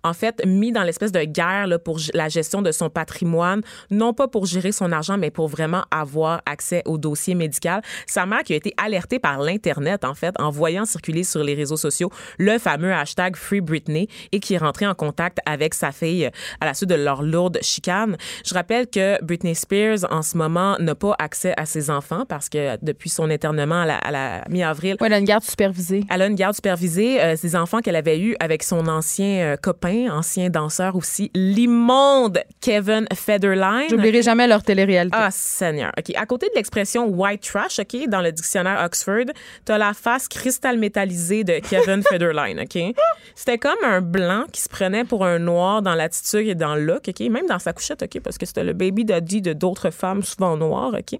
[0.03, 4.13] en fait mis dans l'espèce de guerre là, pour la gestion de son patrimoine, non
[4.13, 7.81] pas pour gérer son argent, mais pour vraiment avoir accès au dossier médical.
[8.07, 11.53] Sa mère qui a été alertée par l'internet en fait en voyant circuler sur les
[11.53, 15.91] réseaux sociaux le fameux hashtag Free Britney et qui est rentrée en contact avec sa
[15.91, 18.17] fille euh, à la suite de leur lourde chicane.
[18.45, 22.49] Je rappelle que Britney Spears en ce moment n'a pas accès à ses enfants parce
[22.49, 26.03] que depuis son internement à la, la mi-avril, Ouais, elle a une garde supervisée.
[26.09, 27.21] elle a une garde supervisée.
[27.21, 32.39] Euh, ses enfants qu'elle avait eus avec son ancien euh, copain, ancien danseur aussi, l'immonde
[32.59, 33.89] Kevin Federline.
[33.89, 35.17] J'oublierai jamais leur télé-réalité.
[35.17, 35.91] Ah, Seigneur.
[35.97, 36.13] OK.
[36.15, 39.31] À côté de l'expression white trash, OK, dans le dictionnaire Oxford,
[39.63, 42.95] t'as la face cristal métallisée de Kevin Federline, OK?
[43.35, 46.83] C'était comme un blanc qui se prenait pour un noir dans l'attitude et dans le
[46.83, 47.19] look, OK?
[47.21, 48.19] Même dans sa couchette, OK?
[48.21, 51.17] Parce que c'était le baby daddy de d'autres femmes, souvent noires, OK?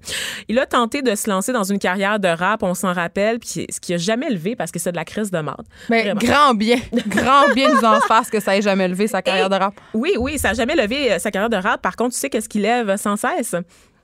[0.49, 3.65] Il a tenté de se lancer dans une carrière de rap, on s'en rappelle, puis
[3.69, 5.65] ce qui a jamais levé parce que c'est de la crise de marde.
[5.89, 6.19] Mais Vraiment.
[6.19, 9.55] grand bien, grand bien nous en fasse que ça ait jamais levé sa carrière de
[9.55, 9.73] rap.
[9.93, 11.81] Oui, oui, ça n'a jamais levé euh, sa carrière de rap.
[11.81, 13.55] Par contre, tu sais qu'est-ce qu'il lève sans cesse?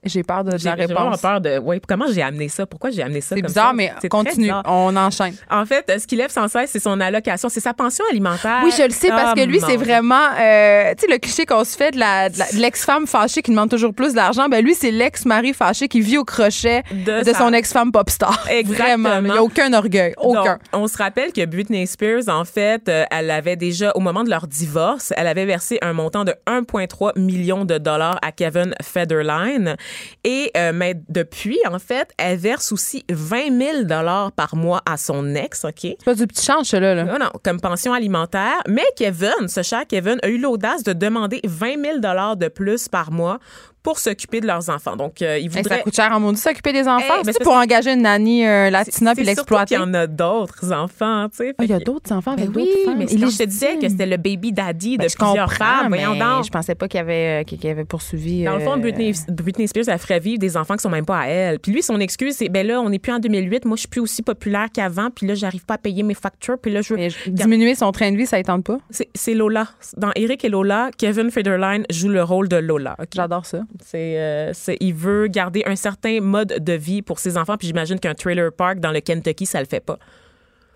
[0.08, 1.22] J'ai peur de, de J'ai la j'ai vraiment réponse.
[1.22, 1.58] peur de.
[1.60, 2.66] Ouais, comment j'ai amené ça?
[2.66, 3.74] Pourquoi j'ai amené ça C'est bizarre, ça?
[3.74, 4.44] mais continue.
[4.46, 4.64] bizarre.
[4.66, 5.34] On enchaîne.
[5.50, 8.62] En fait, ce qu'il lève sans cesse, c'est son allocation, c'est sa pension alimentaire.
[8.64, 11.64] Oui, je le sais parce que lui, c'est vraiment, euh, tu sais, le cliché qu'on
[11.64, 14.48] se fait de la- de l'ex-femme fâchée qui demande toujours plus d'argent.
[14.50, 18.10] Ben lui, c'est l'ex-mari fâché qui vit au crochet De de, sa- son ex-femme pop
[18.10, 18.46] star.
[18.50, 19.10] Exactement.
[19.10, 20.44] Vraiment, il n'y a aucun orgueil, aucun.
[20.44, 24.24] Donc, on se rappelle que Britney Spears, en fait, euh, elle avait déjà, au moment
[24.24, 28.74] de leur divorce, elle avait versé un montant de 1,3 million de dollars à Kevin
[28.84, 29.76] Federline.
[30.24, 34.98] Et euh, mais depuis, en fait, elle verse aussi 20 000 dollars par mois à
[34.98, 35.80] son ex, OK?
[35.82, 36.96] c'est pas du petit change, là.
[36.96, 37.04] là.
[37.04, 38.62] Non, non, comme pension alimentaire.
[38.68, 42.88] Mais Kevin, ce cher Kevin, a eu l'audace de demander 20 000 dollars de plus
[42.88, 43.40] par mois
[43.88, 44.98] pour s'occuper de leurs enfants.
[44.98, 45.78] Donc, euh, il Hey, voudrait...
[45.78, 47.14] ça coûte cher en maudit s'occuper des enfants.
[47.20, 49.76] Hey, c'est pour engager une nanny euh, latina puis l'exploiter.
[49.76, 51.56] qu'il y en a d'autres enfants, tu sais.
[51.58, 52.98] Ah, il y a d'autres enfants avec Ben d'autres oui, femmes.
[52.98, 55.88] mais Il je te disais que c'était le baby daddy de Ben, je plusieurs femmes,
[55.90, 56.44] mais donc.
[56.46, 58.44] je pensais pas qu'il avait, qu'il avait poursuivi.
[58.44, 61.06] Dans le fond, euh, Britney, Britney Spears, elle ferait vivre des enfants qui sont même
[61.06, 61.60] pas à elle.
[61.60, 63.88] Puis lui, son excuse, c'est ben là, on n'est plus en 2008, moi, je suis
[63.88, 66.94] plus aussi populaire qu'avant, puis là, j'arrive pas à payer mes factures, puis là, je
[66.94, 67.08] veux.
[67.10, 68.80] je- diminuer son train de vie, ça ne tente pas.
[69.16, 69.68] C'est Lola.
[69.96, 72.98] Dans Eric et Lola, Kevin Federline joue le rôle de Lola.
[73.16, 73.60] J'adore ça.
[73.84, 78.00] C'est, euh, il veut garder un certain mode de vie pour ses enfants, puis j'imagine
[78.00, 79.98] qu'un trailer park dans le Kentucky, ça le fait pas.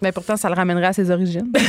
[0.01, 1.51] Mais pourtant, ça le ramènerait à ses origines.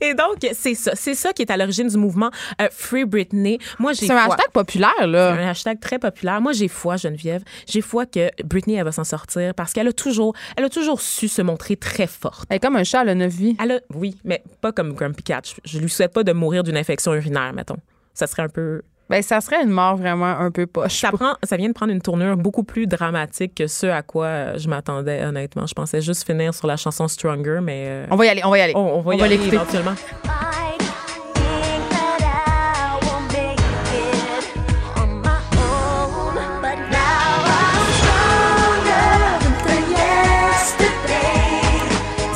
[0.00, 0.92] Et donc, c'est ça.
[0.94, 2.30] C'est ça qui est à l'origine du mouvement
[2.60, 3.58] euh, Free Britney.
[3.78, 4.34] Moi, j'ai C'est un foi.
[4.34, 5.32] hashtag populaire, C'est là.
[5.32, 6.40] un hashtag très populaire.
[6.40, 7.42] Moi, j'ai foi, Geneviève.
[7.68, 11.00] J'ai foi que Britney, elle va s'en sortir parce qu'elle a toujours, elle a toujours
[11.00, 12.46] su se montrer très forte.
[12.50, 13.56] Elle est comme un chat, elle a neuf vies.
[13.62, 15.42] Elle a, oui, mais pas comme Grumpy Cat.
[15.44, 17.78] Je, je lui souhaite pas de mourir d'une infection urinaire, mettons.
[18.14, 18.82] Ça serait un peu.
[19.08, 21.00] Ben, ça serait une mort vraiment un peu poche.
[21.00, 24.26] Ça prend, ça vient de prendre une tournure beaucoup plus dramatique que ce à quoi
[24.26, 25.64] euh, je m'attendais, honnêtement.
[25.66, 28.50] Je pensais juste finir sur la chanson Stronger, mais euh, On va y aller, on
[28.50, 28.72] va y aller.
[28.74, 29.94] on, on va y aller éventuellement.
[30.24, 30.26] On.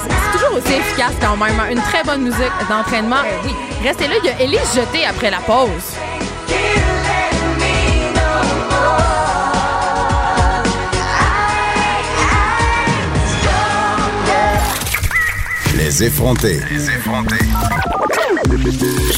[0.09, 1.59] C'est toujours aussi efficace quand même.
[1.61, 1.68] hein.
[1.71, 3.23] Une très bonne musique d'entraînement.
[3.45, 3.53] Oui.
[3.83, 5.95] Restez là, il y a Élise Jeté après la pause.
[15.91, 16.61] Les effrontés.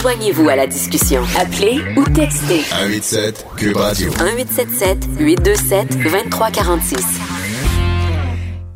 [0.00, 1.22] Joignez-vous à la discussion.
[1.38, 4.08] Appelez ou textez 187 Cube Radio.
[4.08, 6.96] 1877 827 2346.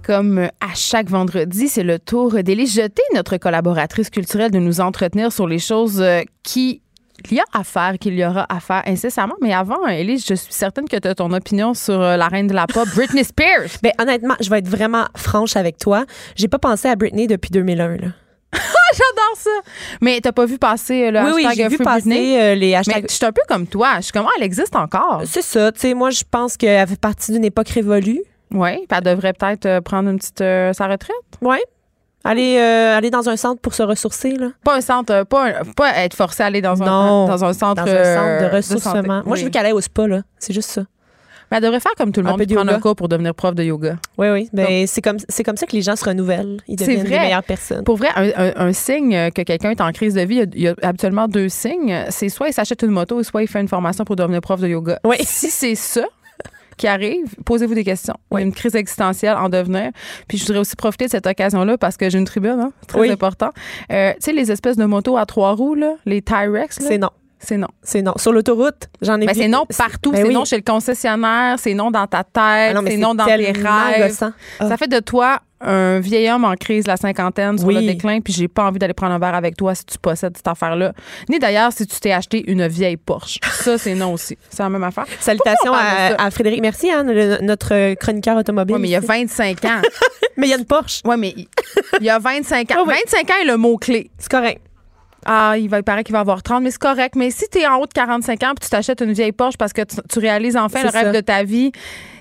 [0.03, 5.32] Comme à chaque vendredi, c'est le tour d'Élise Jeté, notre collaboratrice culturelle, de nous entretenir
[5.32, 6.82] sur les choses euh, qui
[7.31, 9.35] il y a à faire, qu'il y aura à faire incessamment.
[9.41, 12.47] Mais avant, Élise, je suis certaine que tu as ton opinion sur euh, la reine
[12.47, 13.68] de la pop, Britney Spears.
[13.83, 16.05] Ben, honnêtement, je vais être vraiment franche avec toi.
[16.35, 17.89] J'ai pas pensé à Britney depuis 2001.
[17.89, 17.97] Là.
[18.93, 19.51] J'adore ça.
[20.01, 22.74] Mais t'as pas vu passer euh, le oui, oui, j'ai vu passer euh, les Mais
[22.74, 23.07] hashtags.
[23.09, 23.97] je suis un peu comme toi.
[23.97, 25.22] Je suis comme, ah, elle existe encore.
[25.27, 25.70] C'est ça.
[25.72, 28.22] Tu sais, moi, je pense qu'elle fait partie d'une époque révolue.
[28.53, 31.16] Oui, puis elle devrait peut-être prendre une petite euh, sa retraite.
[31.43, 31.62] Ouais.
[32.27, 34.49] Aller, euh, aller dans un centre pour se ressourcer, là.
[34.64, 37.53] Pas un centre, euh, pas, un- pas être forcé à aller dans un dans un
[37.53, 38.57] centre, Dans un euh, centre de santé.
[38.57, 39.22] ressourcement.
[39.24, 40.22] Moi, je veux qu'elle aille au spa, là.
[40.39, 40.83] C'est juste ça.
[41.51, 42.97] Mais elle devrait faire comme tout le Un monde, peu puis de prendre un cours
[42.97, 43.95] pour devenir prof de yoga.
[44.18, 44.49] Oui, oui.
[44.53, 46.57] Ben, c'est comme, c'est comme ça que les gens se renouvellent.
[46.66, 47.20] Ils deviennent les vrai.
[47.20, 47.85] meilleures personnes.
[47.85, 50.43] Pour vrai, un, un- un signe que quelqu'un est en crise de vie, il y
[50.43, 51.97] a, il y a habituellement deux signes.
[52.11, 54.66] C'est soit il s'achète une moto, soit il fait une formation pour devenir prof de
[54.66, 54.99] yoga.
[55.05, 55.16] Oui.
[55.20, 56.03] Si c'est ça
[56.77, 58.14] qui arrive, posez-vous des questions.
[58.35, 59.91] A une crise existentielle en devenir.
[60.29, 63.01] Puis je voudrais aussi profiter de cette occasion-là parce que j'ai une tribune, hein, très
[63.01, 63.11] Oui.
[63.11, 63.51] important.
[63.93, 67.11] Euh, tu sais, les espèces de motos à trois roues, là, les Tyrex, C'est non.
[67.39, 67.68] C'est non.
[67.82, 68.14] C'est non.
[68.16, 69.43] Sur l'autoroute, j'en ai Ben, vu.
[69.43, 70.11] c'est non partout.
[70.12, 70.34] Ben c'est oui.
[70.34, 73.34] non chez le concessionnaire, c'est non dans ta Ah tête, mais c'est non dans tes
[73.34, 73.62] rêves.
[74.09, 74.32] gossant.
[74.61, 74.68] Ah.
[74.68, 77.74] Ça fait de toi un vieil homme en crise, la cinquantaine, sur Oui.
[77.74, 80.37] le déclin, puis j'ai pas envie d'aller prendre un verre avec toi si tu possèdes
[80.37, 80.93] cette affaire-là.
[81.30, 83.39] Ni d'ailleurs si tu t'es acheté une vieille Porsche.
[83.53, 84.37] Ça, c'est non aussi.
[84.51, 85.07] C'est la même affaire.
[85.18, 86.16] Salutations à, ça?
[86.18, 86.61] à Frédéric.
[86.61, 88.74] Merci, Anne, le- notre chroniqueur automobile.
[88.76, 89.80] Ouais, mais il y a 25 ans.
[90.39, 91.01] Mais il y a une Porsche.
[91.07, 91.34] Ouais, mais
[91.99, 92.74] il y a 25 ans.
[92.87, 92.95] Oui, oui.
[93.07, 94.11] 25 ans est le mot-clé.
[94.18, 94.61] C'est correct.
[95.27, 97.14] Ah, il, va, il paraît qu'il va avoir 30, mais c'est correct.
[97.16, 99.57] Mais si tu es en haut de 45 ans puis tu t'achètes une vieille Porsche
[99.59, 101.72] parce que tu, tu réalises enfin le rêve de ta vie,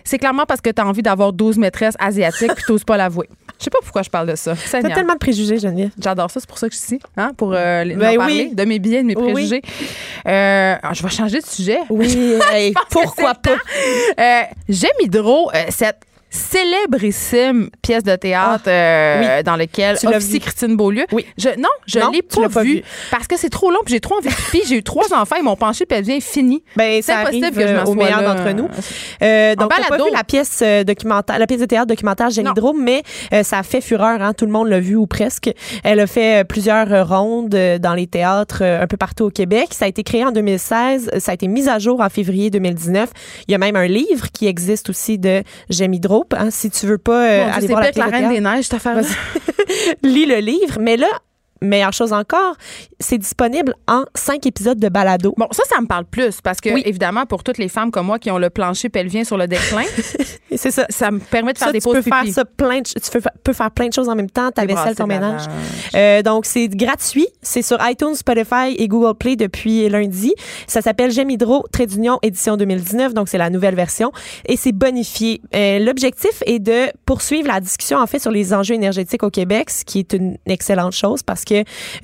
[0.03, 3.29] c'est clairement parce que tu as envie d'avoir 12 maîtresses asiatiques puis tu pas l'avouer.
[3.59, 4.53] Je sais pas pourquoi je parle de ça.
[4.69, 5.91] T'as tellement de préjugés, Geneviève.
[6.01, 8.17] J'adore ça, c'est pour ça que je suis ici, hein, pour euh, les- Ben en
[8.17, 8.55] parler, oui.
[8.55, 9.31] de mes billets, de mes Oui.
[9.31, 9.61] préjugés.
[10.27, 11.79] Euh, ah, je vais changer de sujet.
[11.89, 13.55] Oui, hey, pourquoi pas?
[14.19, 15.99] Euh, J'aime Hydro, euh, cette
[16.35, 20.39] célébrissime pièce de théâtre euh, dans laquelle officie.
[20.39, 21.05] Christine Beaulieu.
[21.11, 21.25] Oui.
[21.37, 24.15] Je, non, je Non, l'ai pas, pas vu, parce que c'est trop long j'ai trop
[24.15, 24.61] envie de pipi.
[24.67, 26.63] J'ai eu trois enfants, ils m'ont penché puis elle devient finie.
[26.75, 28.67] Ben, C'est impossible que je euh, m'en au sois meilleur d'entre nous.
[29.21, 32.29] Euh, donc, t'as pas vu la pièce euh, documentaire, la pièce de théâtre documentaire.
[32.55, 35.49] Drôme, mais euh, ça a fait fureur, hein, tout le monde l'a vu ou presque.
[35.83, 39.25] Elle a fait euh, plusieurs euh, rondes euh, dans les théâtres euh, un peu partout
[39.25, 39.69] au Québec.
[39.71, 43.09] Ça a été créé en 2016, ça a été mis à jour en février 2019.
[43.47, 45.99] Il y a même un livre qui existe aussi de Jamie
[46.33, 48.75] Hein, si tu veux pas euh, Dieu, aller c'est voir la Reine des Neiges, cette
[48.75, 49.01] affaire-là.
[50.03, 50.77] lis le livre.
[50.79, 51.07] Mais là,
[51.65, 52.55] meilleure chose encore,
[52.99, 55.33] c'est disponible en cinq épisodes de balado.
[55.37, 56.81] Bon, ça, ça me parle plus parce que, Oui.
[56.85, 59.83] évidemment, pour toutes les femmes comme moi qui ont le plancher pelvien sur le déclin,
[60.55, 60.85] c'est ça.
[60.89, 63.19] ça me permet de faire Ça, des tu peux faire ça plein de, tu peux,
[63.19, 65.43] fa- peux faire plein de choses en même temps, ta vaisselle, ton ménage.
[65.95, 67.27] Euh, donc, c'est gratuit.
[67.41, 70.33] C'est sur iTunes, Spotify et Google Play depuis lundi.
[70.67, 73.13] Ça s'appelle J'aime Hydro, Trait d'Union, édition 2019.
[73.13, 74.11] Donc, c'est la nouvelle version.
[74.47, 75.41] Et c'est bonifié.
[75.55, 79.69] Euh, L'objectif est de poursuivre la discussion, en fait, sur les enjeux énergétiques au Québec,
[79.69, 81.54] ce qui est une excellente chose parce que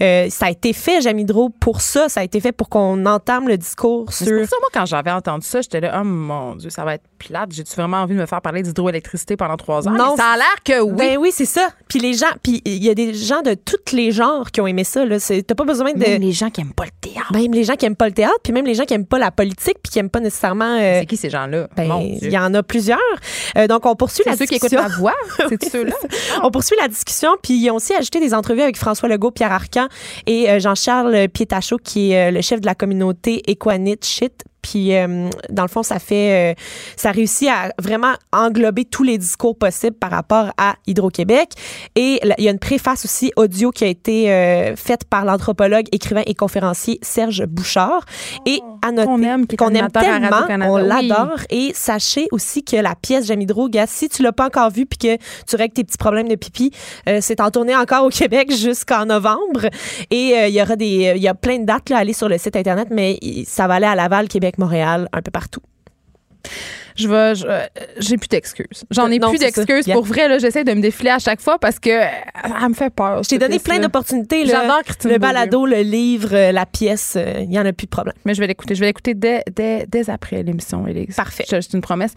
[0.02, 2.10] euh, ça a été fait, J'aime Hydro, pour ça.
[2.10, 4.38] Ça a été fait pour qu'on entame le discours Mais C'est sur...
[4.40, 7.04] pour ça, moi, quand j'avais entendu ça, j'étais là, oh mon Dieu, ça va être
[7.28, 7.52] plate.
[7.52, 9.94] J'ai-tu vraiment envie de me faire parler d'hydroélectricité pendant trois heures?
[9.94, 10.94] Non, Mais ça a l'air que oui.
[10.98, 11.70] Ben oui, c'est ça.
[11.88, 14.68] Puis les gens, puis il y a des gens de tous les genres qui ont
[14.68, 15.06] aimé ça.
[15.06, 15.20] Là.
[15.20, 16.00] C'est- T'as pas besoin de...
[16.00, 17.32] Même les gens qui aiment pas le théâtre.
[17.34, 19.20] Même les gens qui aiment pas le théâtre, puis même les gens qui aiment pas
[19.20, 20.78] la politique, puis qui aiment pas nécessairement.
[20.80, 21.68] euh, c'est qui ces gens-là?
[21.78, 23.00] ben, il y en a plusieurs.
[23.58, 24.90] Euh, donc on poursuit la C'est ceux qui écoutent discussion.
[24.90, 25.16] ma voix?
[25.50, 25.94] C'est ceux-là?
[26.44, 29.52] On poursuit la discussion, puis ils ont aussi ajouté des entrevues avec François Legault, Pierre
[29.52, 29.88] Arcan
[30.28, 34.44] et euh, Jean-Charles Pietachot, qui est euh, le chef de la communauté Equanit Shit.
[34.62, 36.62] Puis, euh, dans le fond, ça fait, euh,
[36.96, 41.50] ça réussit à vraiment englober tous les discours possibles par rapport à Hydro-Québec.
[41.96, 45.26] Et là, il y a une préface aussi audio qui a été euh, faite par
[45.26, 48.06] l'anthropologue, écrivain et conférencier Serge Bouchard.
[48.46, 50.88] Et à noter Qu'on aime, qu'on aime tellement, on Oui.
[50.88, 51.40] l'adore.
[51.50, 54.86] Et sachez aussi que la pièce J'aime Hydro, gars, si tu l'as pas encore vue
[54.86, 56.72] puis que tu règles tes petits problèmes de pipi,
[57.20, 59.68] c'est en tournée encore au Québec jusqu'en novembre.
[60.10, 62.30] Et il y aura des, il y a plein de dates là, à aller sur
[62.30, 65.62] le site internet, mais ça va aller à Laval, Québec, Montréal, un peu partout.
[66.96, 67.66] Je vais, euh,
[68.00, 68.84] j'ai plus d'excuses.
[68.90, 69.86] J'en ai Non, plus d'excuses.
[69.86, 72.08] Pour vrai, là, j'essaie de me défiler à chaque fois parce que euh,
[72.62, 73.24] elle me fait peur.
[73.24, 74.46] Je t'ai donné plein d'opportunités.
[74.46, 77.92] J'adore Le balado, le livre, euh, la pièce, euh, il y en a plus de
[77.92, 78.16] problème.
[78.26, 78.76] Mais je vais l'écouter.
[78.76, 81.16] Je vais l'écouter dès, dès, dès après l'émission, Élise.
[81.16, 81.46] Parfait.
[81.48, 82.14] C'est une promesse.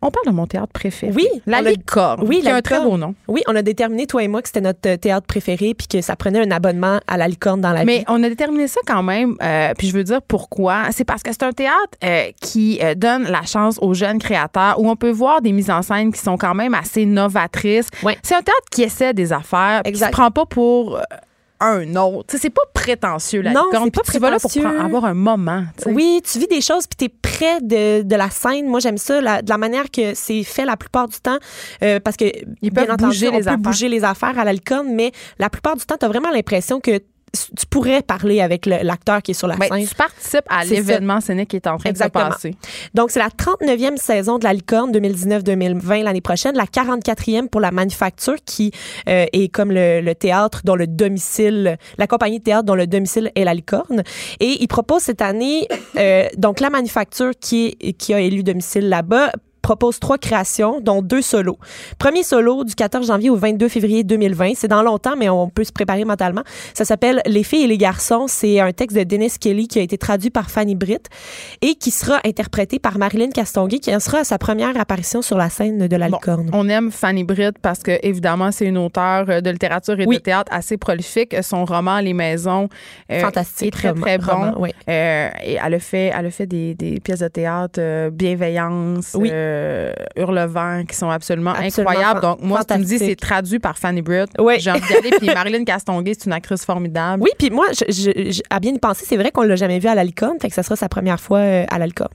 [0.00, 1.12] On parle de mon théâtre préféré.
[1.14, 2.22] Oui, La Licorne.
[2.24, 3.16] Oui, qui a un très beau nom.
[3.26, 6.00] Oui, on a déterminé, toi et moi, que c'était notre euh, théâtre préféré puis que
[6.00, 8.04] ça prenait un abonnement à la licorne dans la Mais vie.
[8.06, 10.84] on a déterminé ça quand même, euh, puis je veux dire pourquoi.
[10.92, 11.74] C'est parce que c'est un théâtre
[12.04, 15.82] euh, qui donne la chance aux jeunes créateurs, où on peut voir des mises en
[15.82, 17.88] scène qui sont quand même assez novatrices.
[18.04, 18.16] Ouais.
[18.22, 20.12] C'est un théâtre qui essaie des affaires, puis qui se Exact.
[20.12, 21.00] prend pas pour
[21.60, 22.36] un autre.
[22.38, 25.64] C'est pas prétentieux, la Non, licorne, pas tu vas là pour avoir un moment.
[25.86, 28.66] Oui, tu vis des choses puis tu es près de, de la scène.
[28.66, 31.38] Moi, j'aime ça, la- de la manière que c'est fait la plupart du temps.
[31.82, 32.24] euh, parce que,
[32.62, 33.58] Ils bien entendu, bouger on les peut affaires.
[33.58, 36.80] bouger les affaires à la licorne, mais la plupart du temps, tu as vraiment l'impression
[36.80, 37.00] que
[37.32, 39.86] tu pourrais parler avec l'acteur qui est sur la Ben, scène.
[39.86, 42.28] tu participes à l'événement scénique qui est en train Exactement.
[42.28, 42.54] de se passer.
[42.94, 47.70] Donc, c'est la 39e saison de la licorne 2019-2020 l'année prochaine, la 44e pour la
[47.70, 48.72] manufacture qui
[49.08, 52.86] euh, est comme le, le théâtre dont le domicile, la compagnie de théâtre dont le
[52.86, 54.02] domicile est la licorne.
[54.40, 55.66] Et il propose cette année,
[55.96, 59.32] euh, donc la manufacture qui, est, qui a élu domicile là-bas,
[59.62, 61.58] propose trois créations, dont deux solos.
[61.98, 64.52] Premier solo du 14 janvier au 22 février 2020.
[64.56, 66.42] C'est dans longtemps, mais on peut se préparer mentalement.
[66.74, 68.26] Ça s'appelle Les filles et les garçons.
[68.28, 71.08] C'est un texte de Dennis Kelly qui a été traduit par Fanny Britt
[71.62, 75.36] et qui sera interprété par Marilyn Castonguay, qui en sera à sa première apparition sur
[75.38, 76.50] la scène de la Bon, licorne.
[76.52, 80.16] on aime Fanny Britt parce que évidemment c'est une auteure de littérature et Oui.
[80.16, 81.34] de théâtre assez prolifique.
[81.42, 82.68] Son roman Les Maisons
[83.12, 84.32] euh, Fantastique est très très bon.
[84.32, 84.70] roman, oui.
[84.88, 89.14] Euh, et elle a fait elle a fait des, des pièces de théâtre euh, Bienveillance,
[89.18, 89.30] Oui.
[89.32, 89.57] euh,
[90.16, 92.20] Hurlevent qui sont absolument, Absolument incroyables.
[92.20, 94.54] Donc moi tu me dis c'est traduit par Fanny Britt, Oui.
[94.58, 95.10] j'ai envie d'y aller.
[95.18, 97.22] Puis Marilyn Castonguay c'est une actrice formidable.
[97.22, 99.78] Oui, puis moi, je, je- je- à bien y penser, c'est vrai qu'on l'a jamais
[99.78, 102.12] vu à la licorne, fait que ça sera sa première fois euh, à la licorne.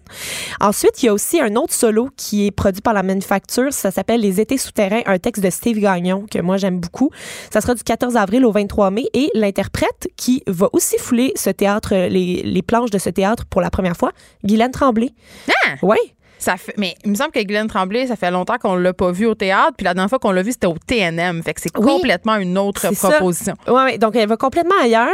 [0.62, 3.72] Ensuite, il y a aussi un autre solo qui est produit par la manufacture.
[3.74, 7.10] Ça s'appelle Les Étés souterrains, un texte de Steve Gagnon que moi j'aime beaucoup.
[7.52, 11.50] Ça sera du 14 avril au 23 mai et l'interprète qui va aussi fouler ce
[11.50, 14.12] théâtre, les, les planches de ce théâtre pour la première fois,
[14.44, 15.10] Guylaine Tremblay.
[15.66, 15.72] Ah!
[15.82, 15.98] Oui.
[16.44, 19.12] Ça fait, mais il me semble que Glenn Tremblay, ça fait longtemps qu'on l'a pas
[19.14, 19.72] vu au théâtre.
[19.78, 21.42] Puis la dernière fois qu'on l'a vu, c'était au TNM.
[21.42, 21.86] Fait que c'est Oui.
[21.86, 23.54] complètement une autre proposition.
[23.66, 25.08] Ouais, ouais, donc elle va complètement ailleurs.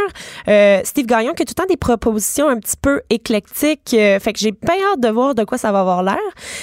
[0.48, 3.94] Euh, Steve Gagnon qui a tout le temps des propositions un petit peu éclectiques.
[3.94, 6.18] euh, fait que j'ai bien hâte de voir de quoi ça va avoir l'air.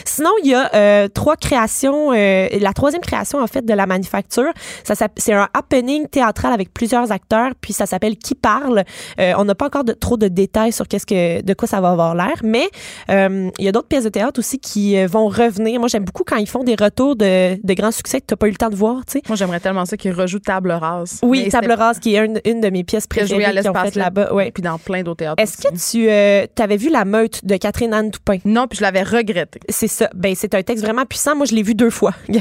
[0.05, 2.11] Sinon, il y a euh, trois créations.
[2.11, 4.51] la troisième création, en fait, de la manufacture.
[4.83, 7.53] Ça C'est un happening théâtral avec plusieurs acteurs.
[7.61, 8.83] Puis ça s'appelle Qui parle.
[9.19, 11.91] On n'a pas encore de, trop de détails sur qu'est-ce que, de quoi ça va
[11.93, 12.35] avoir l'air.
[12.43, 12.69] Mais
[13.09, 15.79] il y a d'autres pièces de théâtre aussi aussi qui euh, vont revenir.
[15.81, 18.37] Moi, j'aime beaucoup quand ils font des retours de, de grands succès que tu n'as
[18.37, 19.23] pas eu le temps de voir, tu sais.
[19.29, 21.21] Moi, j'aimerais tellement ça qu'ils rejouent Table rase.
[21.23, 24.33] Oui, Table rase, qui est une, une de mes pièces préférées qu'ils ont fait là-bas.
[24.33, 24.51] Ouais.
[24.51, 25.43] Puis dans plein d'autres théâtres.
[25.43, 28.39] Est-ce que tu euh, avais vu La Meute de Catherine Anne Toupin?
[28.45, 29.61] Non, puis je l'avais regretté.
[29.69, 30.09] C'est ça.
[30.15, 31.37] Ben, c'est un texte vraiment puissant.
[31.37, 32.13] Moi, je l'ai vu deux fois.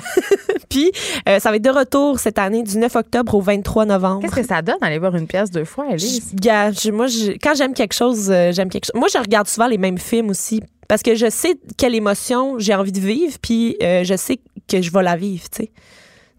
[0.70, 0.92] Puis,
[1.30, 4.22] euh, ça va être de retour cette année, du 9 octobre au 23 novembre.
[4.22, 6.32] Qu'est-ce que ça donne d'aller voir une pièce deux fois, Elise?
[6.32, 9.00] Je- gars, je- moi, je- quand j'aime quelque chose, euh, j'aime quelque chose.
[9.00, 12.76] Moi, je regarde souvent les mêmes films aussi parce que je sais quelle émotion j'ai
[12.76, 15.72] envie de vivre, puis euh, je sais que je vais la vivre, tu sais.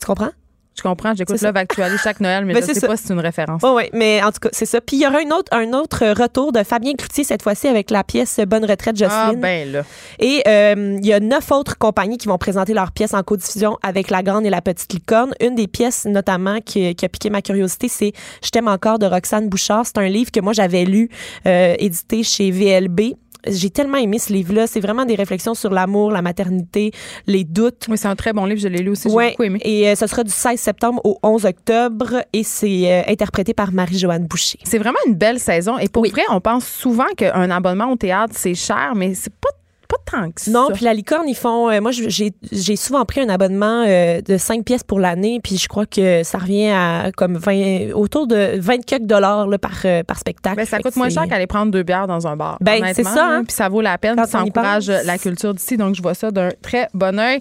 [0.01, 0.31] Tu comprends?
[0.77, 1.41] Je comprends, j'écoute.
[1.41, 2.87] Love Actually chaque Noël, mais Ben, je sais ça.
[2.87, 3.63] pas si c'est une référence.
[3.65, 4.79] Oui, oui, mais en tout cas, c'est ça.
[4.83, 7.91] Puis il y aura une autre, un autre retour de Fabien Cloutier, cette fois-ci, avec
[7.91, 9.41] la pièce Bonne retraite, ah, Jocelyne.
[9.41, 9.83] ben là.
[10.19, 13.79] Et euh, il y a neuf autres compagnies qui vont présenter leurs pièces en codiffusion
[13.83, 15.33] avec La Grande et la Petite Licorne.
[15.41, 18.13] Une des pièces, notamment, qui, qui a piqué ma curiosité, c'est
[18.45, 19.87] Je t'aime encore de Roxane Bouchard.
[19.87, 21.09] C'est un livre que moi, j'avais lu,
[21.47, 23.15] euh, édité chez VLB.
[23.47, 24.67] J'ai tellement aimé ce livre-là.
[24.67, 26.91] C'est vraiment des réflexions sur l'amour, la maternité,
[27.27, 27.87] les doutes.
[27.89, 29.61] Oui, c'est un très bon livre, je l'ai lu aussi, j'ai Ouais, beaucoup aimé.
[29.65, 33.73] et euh, ce sera du 16 septembre au 11 octobre et c'est euh, interprété par
[33.73, 34.59] Marie-Joanne Boucher.
[34.65, 35.79] C'est vraiment une belle saison.
[35.79, 39.51] Et pour vrai, on pense souvent qu'un abonnement au théâtre, c'est cher, mais c'est pas,
[39.89, 40.51] pas tant que ça.
[40.51, 41.71] Non, puis la licorne, ils font.
[41.71, 45.69] euh, moi, j'ai souvent pris un abonnement euh, de 5 pièces pour l'année, puis je
[45.69, 50.03] crois que ça revient à comme 20, autour de 20 quelques dollars là, par, euh,
[50.03, 50.57] par spectacle.
[50.57, 52.59] Ben, ça coûte moins cher qu'aller prendre deux bières dans un bar.
[52.61, 53.45] Ben, c'est ça, hein.
[53.45, 55.77] Puis ça vaut la peine, ça encourage la culture d'ici.
[55.77, 57.41] Donc, je vois ça d'un très bon œil.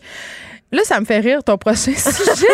[0.75, 2.47] Là, ça me fait rire ton prochain sujet.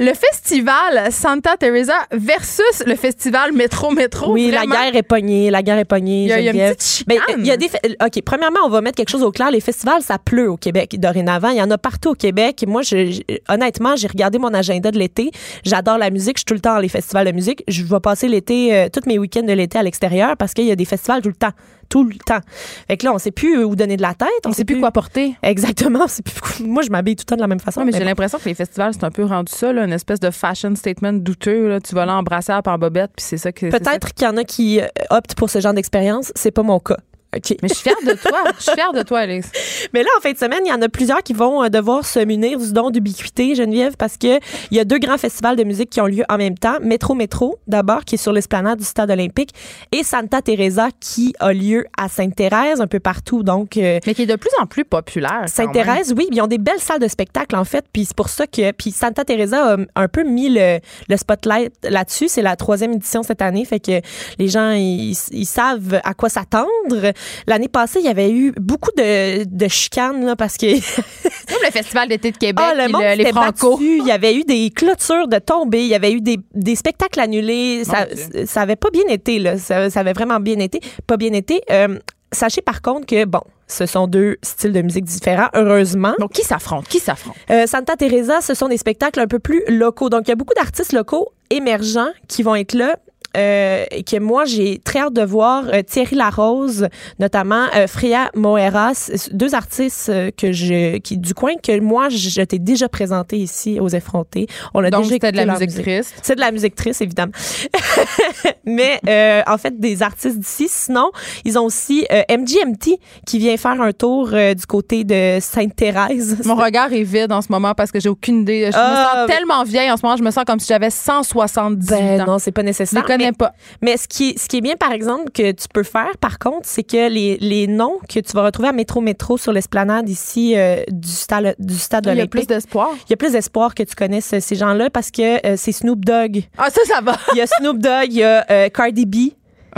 [0.00, 4.32] le festival Santa Teresa versus le festival Métro Métro.
[4.32, 6.22] Oui, Vraiment, la guerre est pognée, la guerre est pognée.
[6.24, 7.40] Il y a, il y a une petite Ben, chicane.
[7.40, 7.70] il y a des
[8.04, 9.50] OK, premièrement, on va mettre quelque chose au clair.
[9.50, 11.50] Les festivals, ça pleut au Québec dorénavant.
[11.50, 12.64] Il y en a partout au Québec.
[12.66, 15.30] Moi, je- honnêtement, j'ai regardé mon agenda de l'été.
[15.64, 16.36] J'adore la musique.
[16.36, 17.62] Je suis tout le temps dans les festivals de musique.
[17.68, 20.72] Je vais passer l'été, euh, tous mes week-ends de l'été à l'extérieur parce qu'il y
[20.72, 21.52] a des festivals tout le temps.
[21.88, 22.40] Tout le temps.
[22.88, 24.28] Fait que là, on sait plus où donner de la tête.
[24.44, 25.36] On sait plus quoi porter.
[25.42, 26.00] Exactement.
[26.04, 27.84] on sait plus- Moi, je m'habille tout le temps de la même façon.
[27.84, 28.04] Mais j'ai bon.
[28.06, 31.12] l'impression que les festivals, c'est un peu rendu ça, là, une espèce de fashion statement
[31.14, 31.68] douteux.
[31.68, 31.80] là.
[31.80, 33.66] Tu vas là en brassière par bobette, puis c'est ça que.
[33.70, 36.32] Peut-être qu'il y en a qui euh, optent pour ce genre d'expérience.
[36.34, 36.96] C'est pas mon cas.
[37.36, 37.56] OK.
[37.62, 38.38] Mais je suis fière de toi.
[38.58, 39.50] Je suis fière de toi, Alice.
[39.92, 42.04] Mais là, en fin de semaine, il y en a plusieurs qui vont euh, devoir
[42.04, 44.38] se munir du don d'ubiquité, Geneviève, parce que
[44.70, 46.76] il y a deux grands festivals de musique qui ont lieu en même temps.
[46.82, 49.50] Métro Métro, d'abord, qui est sur l'esplanade du Stade olympique,
[49.92, 53.42] et Santa Teresa, qui a lieu à Sainte-Thérèse, un peu partout.
[53.42, 55.44] Donc, euh, Mais qui est de plus en plus populaire.
[55.46, 58.46] Sainte-Thérèse, oui, ils ont des belles salles de spectacle, en fait, puis c'est pour ça
[58.46, 58.72] que...
[58.72, 60.78] Puis Santa Teresa a un peu mis le,
[61.08, 62.28] le spotlight là-dessus.
[62.28, 64.00] C'est la troisième édition cette année, fait que
[64.38, 67.12] les gens, ils, ils savent à quoi s'attendre.
[67.46, 70.66] L'année passée, il y avait eu beaucoup de, de chicanes, là, parce que...
[71.48, 73.76] Comme le Festival d'été de Québec, Ah, le monde le- les s'était Franco.
[73.76, 73.98] battu.
[73.98, 75.82] Il y avait eu des clôtures de tombées.
[75.82, 77.84] Il y avait eu des, des spectacles annulés.
[77.84, 78.46] Ça, Dieu.
[78.46, 79.56] ça avait pas bien été, là.
[79.58, 80.80] Ça, ça avait vraiment bien été.
[81.06, 81.60] Pas bien été.
[81.70, 81.98] Euh,
[82.32, 86.14] sachez par contre que, bon, ce sont deux styles de musique différents, heureusement.
[86.18, 86.86] Donc, qui s'affronte?
[86.88, 87.36] Qui s'affronte?
[87.50, 90.08] Euh, Santa Teresa, ce sont des spectacles un peu plus locaux.
[90.10, 92.96] Donc, il y a beaucoup d'artistes locaux émergents qui vont être là.
[93.36, 99.10] Euh, que moi, j'ai très hâte de voir euh, Thierry Larose, notamment euh, Freya Moeras,
[99.32, 103.36] deux artistes euh, que je, qui, du coin que moi, je, je t'ai déjà présenté
[103.36, 104.46] ici aux effrontés.
[104.74, 106.14] On a Donc, déjà c'était de la leur musique triste.
[106.22, 107.32] c'est de la musique triste, évidemment.
[108.64, 110.66] Mais euh, en fait, des artistes d'ici.
[110.68, 111.10] Sinon,
[111.44, 116.38] ils ont aussi euh, MGMT qui vient faire un tour du côté de Sainte-Thérèse.
[116.44, 118.70] Mon regard est vide en ce moment parce que j'ai aucune idée.
[118.72, 120.16] Je Ah, me sens mais- tellement vieille en ce moment.
[120.16, 122.26] Je me sens comme si j'avais 170 Ben ans.
[122.26, 123.02] non, c'est pas je nécessaire.
[123.02, 123.52] les connais Mais, pas.
[123.82, 126.38] mais ce, qui est, ce qui est bien, par exemple, que tu peux faire, par
[126.38, 130.08] contre, c'est que les, les noms que tu vas retrouver à Métro Métro sur l'esplanade
[130.08, 132.90] ici euh, du stade, du stade Il y a plus d'espoir.
[133.06, 135.72] il y a plus d'espoir que tu connaisses euh, ces gens-là parce que euh, c'est
[135.72, 136.44] Snoop Dogg.
[136.58, 137.16] Ah, ça, ça va.
[137.32, 139.16] Il y a Snoop Dogg, il y a euh, Cardi B.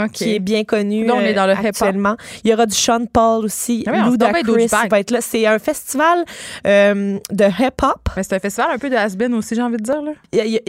[0.07, 1.65] Qui est bien connu Là, on est euh, dans le hip-hop.
[1.65, 2.15] actuellement.
[2.43, 3.83] Il y aura du Sean Paul aussi.
[3.87, 5.19] Ah oui, Chris va être là.
[5.21, 6.23] C'est un festival
[6.65, 8.09] euh, de hip-hop.
[8.15, 10.01] Mais c'est un festival un peu de has-been aussi, j'ai envie de dire.
[10.01, 10.11] Là.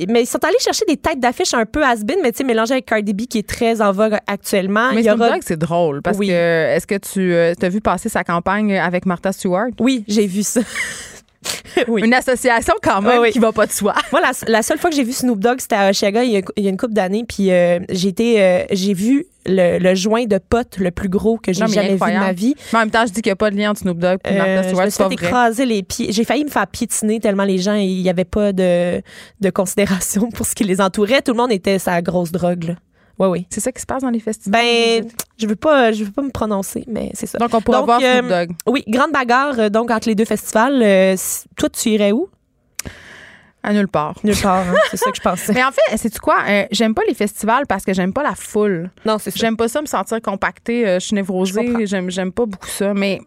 [0.08, 2.72] Mais ils sont allés chercher des têtes d'affiche un peu has-been, mais tu sais, mélangées
[2.72, 4.92] avec Cardi B qui est très en vogue actuellement.
[4.94, 5.30] Mais il y aura...
[5.30, 6.28] Dogg, c'est drôle parce Oui.
[6.28, 9.68] que est-ce que tu as vu passer sa campagne avec Martha Stewart?
[9.78, 10.60] Oui, j'ai vu ça.
[11.88, 12.02] oui.
[12.04, 13.30] Une association quand même oui.
[13.32, 13.94] qui va pas de soi.
[14.12, 16.36] Moi, la, la seule fois que j'ai vu Snoop Dogg, c'était à Oshiaga il y
[16.36, 19.78] a, il y a une couple d'années, puis euh, j'ai été, euh, j'ai vu le,
[19.78, 22.26] le joint de potes le plus gros que j'ai jamais vu de incroyable.
[22.26, 22.54] ma vie.
[22.72, 24.18] Mais en même temps, je dis qu'il n'y a pas de lien entre Snoop Dogg
[24.26, 26.12] et Euh, je me suis écraser les pieds.
[26.12, 29.00] J'ai failli me faire piétiner tellement les gens, il n'y avait pas de,
[29.40, 31.22] de considération pour ce qui les entourait.
[31.22, 32.64] Tout le monde était sa grosse drogue.
[32.64, 32.74] Là.
[33.20, 33.46] Oui, oui.
[33.50, 34.62] C'est ça qui se passe dans les festivals.
[34.62, 35.06] Ben,
[35.38, 37.36] je veux pas, je veux pas me prononcer, mais c'est ça.
[37.36, 38.56] donc, on pourra donc, voir euh, Dogg.
[38.66, 40.80] Oui, grande bagarre euh, donc entre les deux festivals.
[40.82, 41.16] Euh,
[41.54, 42.30] toi, tu irais où?
[43.62, 44.14] À nulle part.
[44.24, 44.74] Nulle part, hein.
[44.90, 45.52] c'est ça que je pensais.
[45.52, 46.36] Mais en fait, c'est tu quoi?
[46.48, 48.90] Euh, j'aime pas les festivals parce que j'aime pas la foule.
[49.04, 49.36] Non, c'est ça.
[49.38, 50.86] J'aime pas ça me sentir compactée.
[50.88, 51.86] euh, je suis névrosée.
[51.86, 52.94] J'aime, j'aime pas beaucoup ça.
[52.94, 53.20] Mais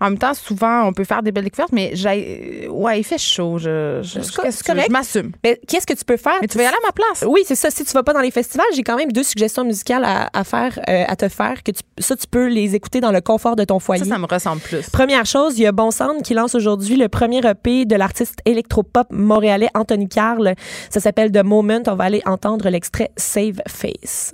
[0.00, 1.72] en même temps, souvent, on peut faire des belles découvertes.
[1.72, 3.56] Mais j'ai, euh, ouais, il fait chaud.
[3.58, 4.86] Je, je, C'est qu'est-ce que correct.
[4.88, 5.32] je m'assume.
[5.42, 6.36] Mais qu'est-ce que tu peux faire?
[6.42, 7.24] Mais tu vas y aller à ma place.
[7.26, 7.70] Oui, c'est ça.
[7.70, 10.44] Si tu vas pas dans les festivals, j'ai quand même deux suggestions musicales à, à
[10.44, 11.62] faire, euh, à te faire.
[11.62, 14.04] Que tu, ça, tu peux les écouter dans le confort de ton foyer.
[14.04, 14.90] Ça, ça me ressemble plus.
[14.90, 18.40] Première chose, il y a Bon Sound qui lance aujourd'hui le premier EP de l'artiste
[18.44, 20.54] électropop montréalais Anthony Carl.
[20.90, 21.82] Ça s'appelle The Moment.
[21.86, 24.32] On va aller entendre l'extrait Save Face.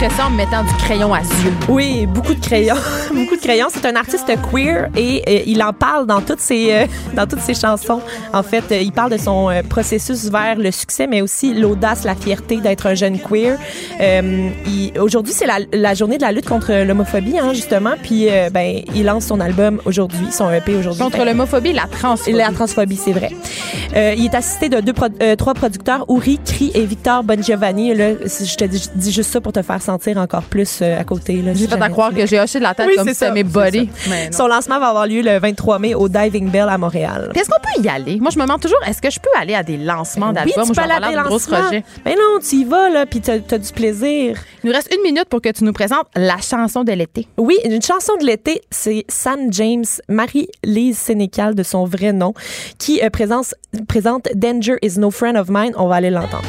[0.00, 1.52] En me mettant du crayon à yeux.
[1.68, 2.76] Oui, beaucoup de crayons.
[3.12, 3.66] beaucoup de crayons.
[3.68, 7.40] C'est un artiste queer et euh, il en parle dans toutes ses, euh, dans toutes
[7.40, 8.00] ses chansons.
[8.32, 12.14] En fait, euh, il parle de son processus vers le succès, mais aussi l'audace, la
[12.14, 13.58] fierté d'être un jeune queer.
[15.00, 17.94] Aujourd'hui, c'est la, la journée de la lutte contre l'homophobie, hein, justement.
[18.00, 21.02] Puis, ben, il lance son album aujourd'hui, son EP aujourd'hui.
[21.02, 22.36] Contre Ben, l'homophobie et la transphobie.
[22.36, 23.30] la transphobie, c'est vrai.
[24.16, 27.94] Il est assisté de deux pro- trois producteurs, Uri, Cri et Victor Bongiovanni.
[27.94, 31.04] Là, je te dis, dis juste ça pour te faire sentir encore plus euh, à
[31.04, 31.42] côté.
[31.54, 33.18] J'ai fait à croire tu que j'ai hoché de la tête Oui, comme c'est si
[33.20, 33.88] c'était ça, mes body.
[34.10, 34.30] Mais.
[34.32, 37.32] Son lancement va avoir lieu le 23 mai au Diving Bell à Montréal.
[37.34, 38.18] Est-ce qu'on peut y aller?
[38.20, 40.52] Moi, je me demande toujours, est-ce que je peux aller à des lancements Oui, d'albums
[40.54, 41.58] tu ou peux je des gros lancements.
[41.60, 41.84] projet?
[42.04, 44.36] Mais non, tu y vas, là, puis t'as as du plaisir.
[44.62, 47.26] Il nous reste une minute pour que tu nous présentes la chanson de l'été.
[47.38, 52.34] Oui, une chanson de l'été, c'est Sam James, Marie-Lise Sénécal de son vrai nom,
[52.78, 53.54] qui euh, présente,
[53.88, 55.72] présente Danger is no friend of mine.
[55.76, 56.44] On va aller l'entendre.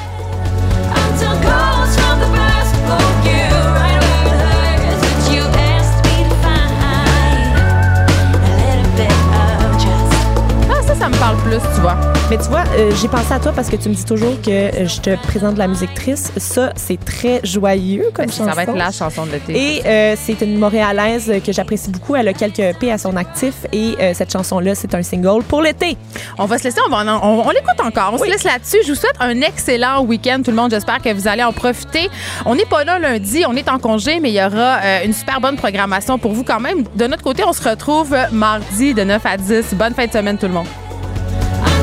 [11.50, 11.97] Plus, tu vois.
[12.30, 14.50] Mais tu vois, euh, j'ai pensé à toi parce que tu me dis toujours que
[14.52, 16.32] euh, je te présente de la musique triste.
[16.38, 18.45] Ça, c'est très joyeux comme Ben, chanson.
[18.50, 19.54] ça va être la chanson de l'été.
[19.78, 22.16] Et euh, c'est une Montréalaise que j'apprécie beaucoup.
[22.16, 25.97] Elle a quelques EP à son actif et cette chanson-là, c'est un single pour l'été.
[26.38, 28.12] On va se laisser, on, va en- on, on l'écoute encore.
[28.14, 28.78] On se laisse là-dessus.
[28.86, 30.72] Je vous souhaite un excellent week-end, tout le monde.
[30.72, 32.10] J'espère que vous allez en profiter.
[32.45, 35.41] On n'est pas là lundi, on est en congé, mais il y aura une super
[35.41, 36.84] bonne programmation pour vous quand même.
[36.95, 39.74] De notre côté, on se retrouve mardi de 9 à 10.
[39.74, 40.68] Bonne fin de semaine, tout le monde.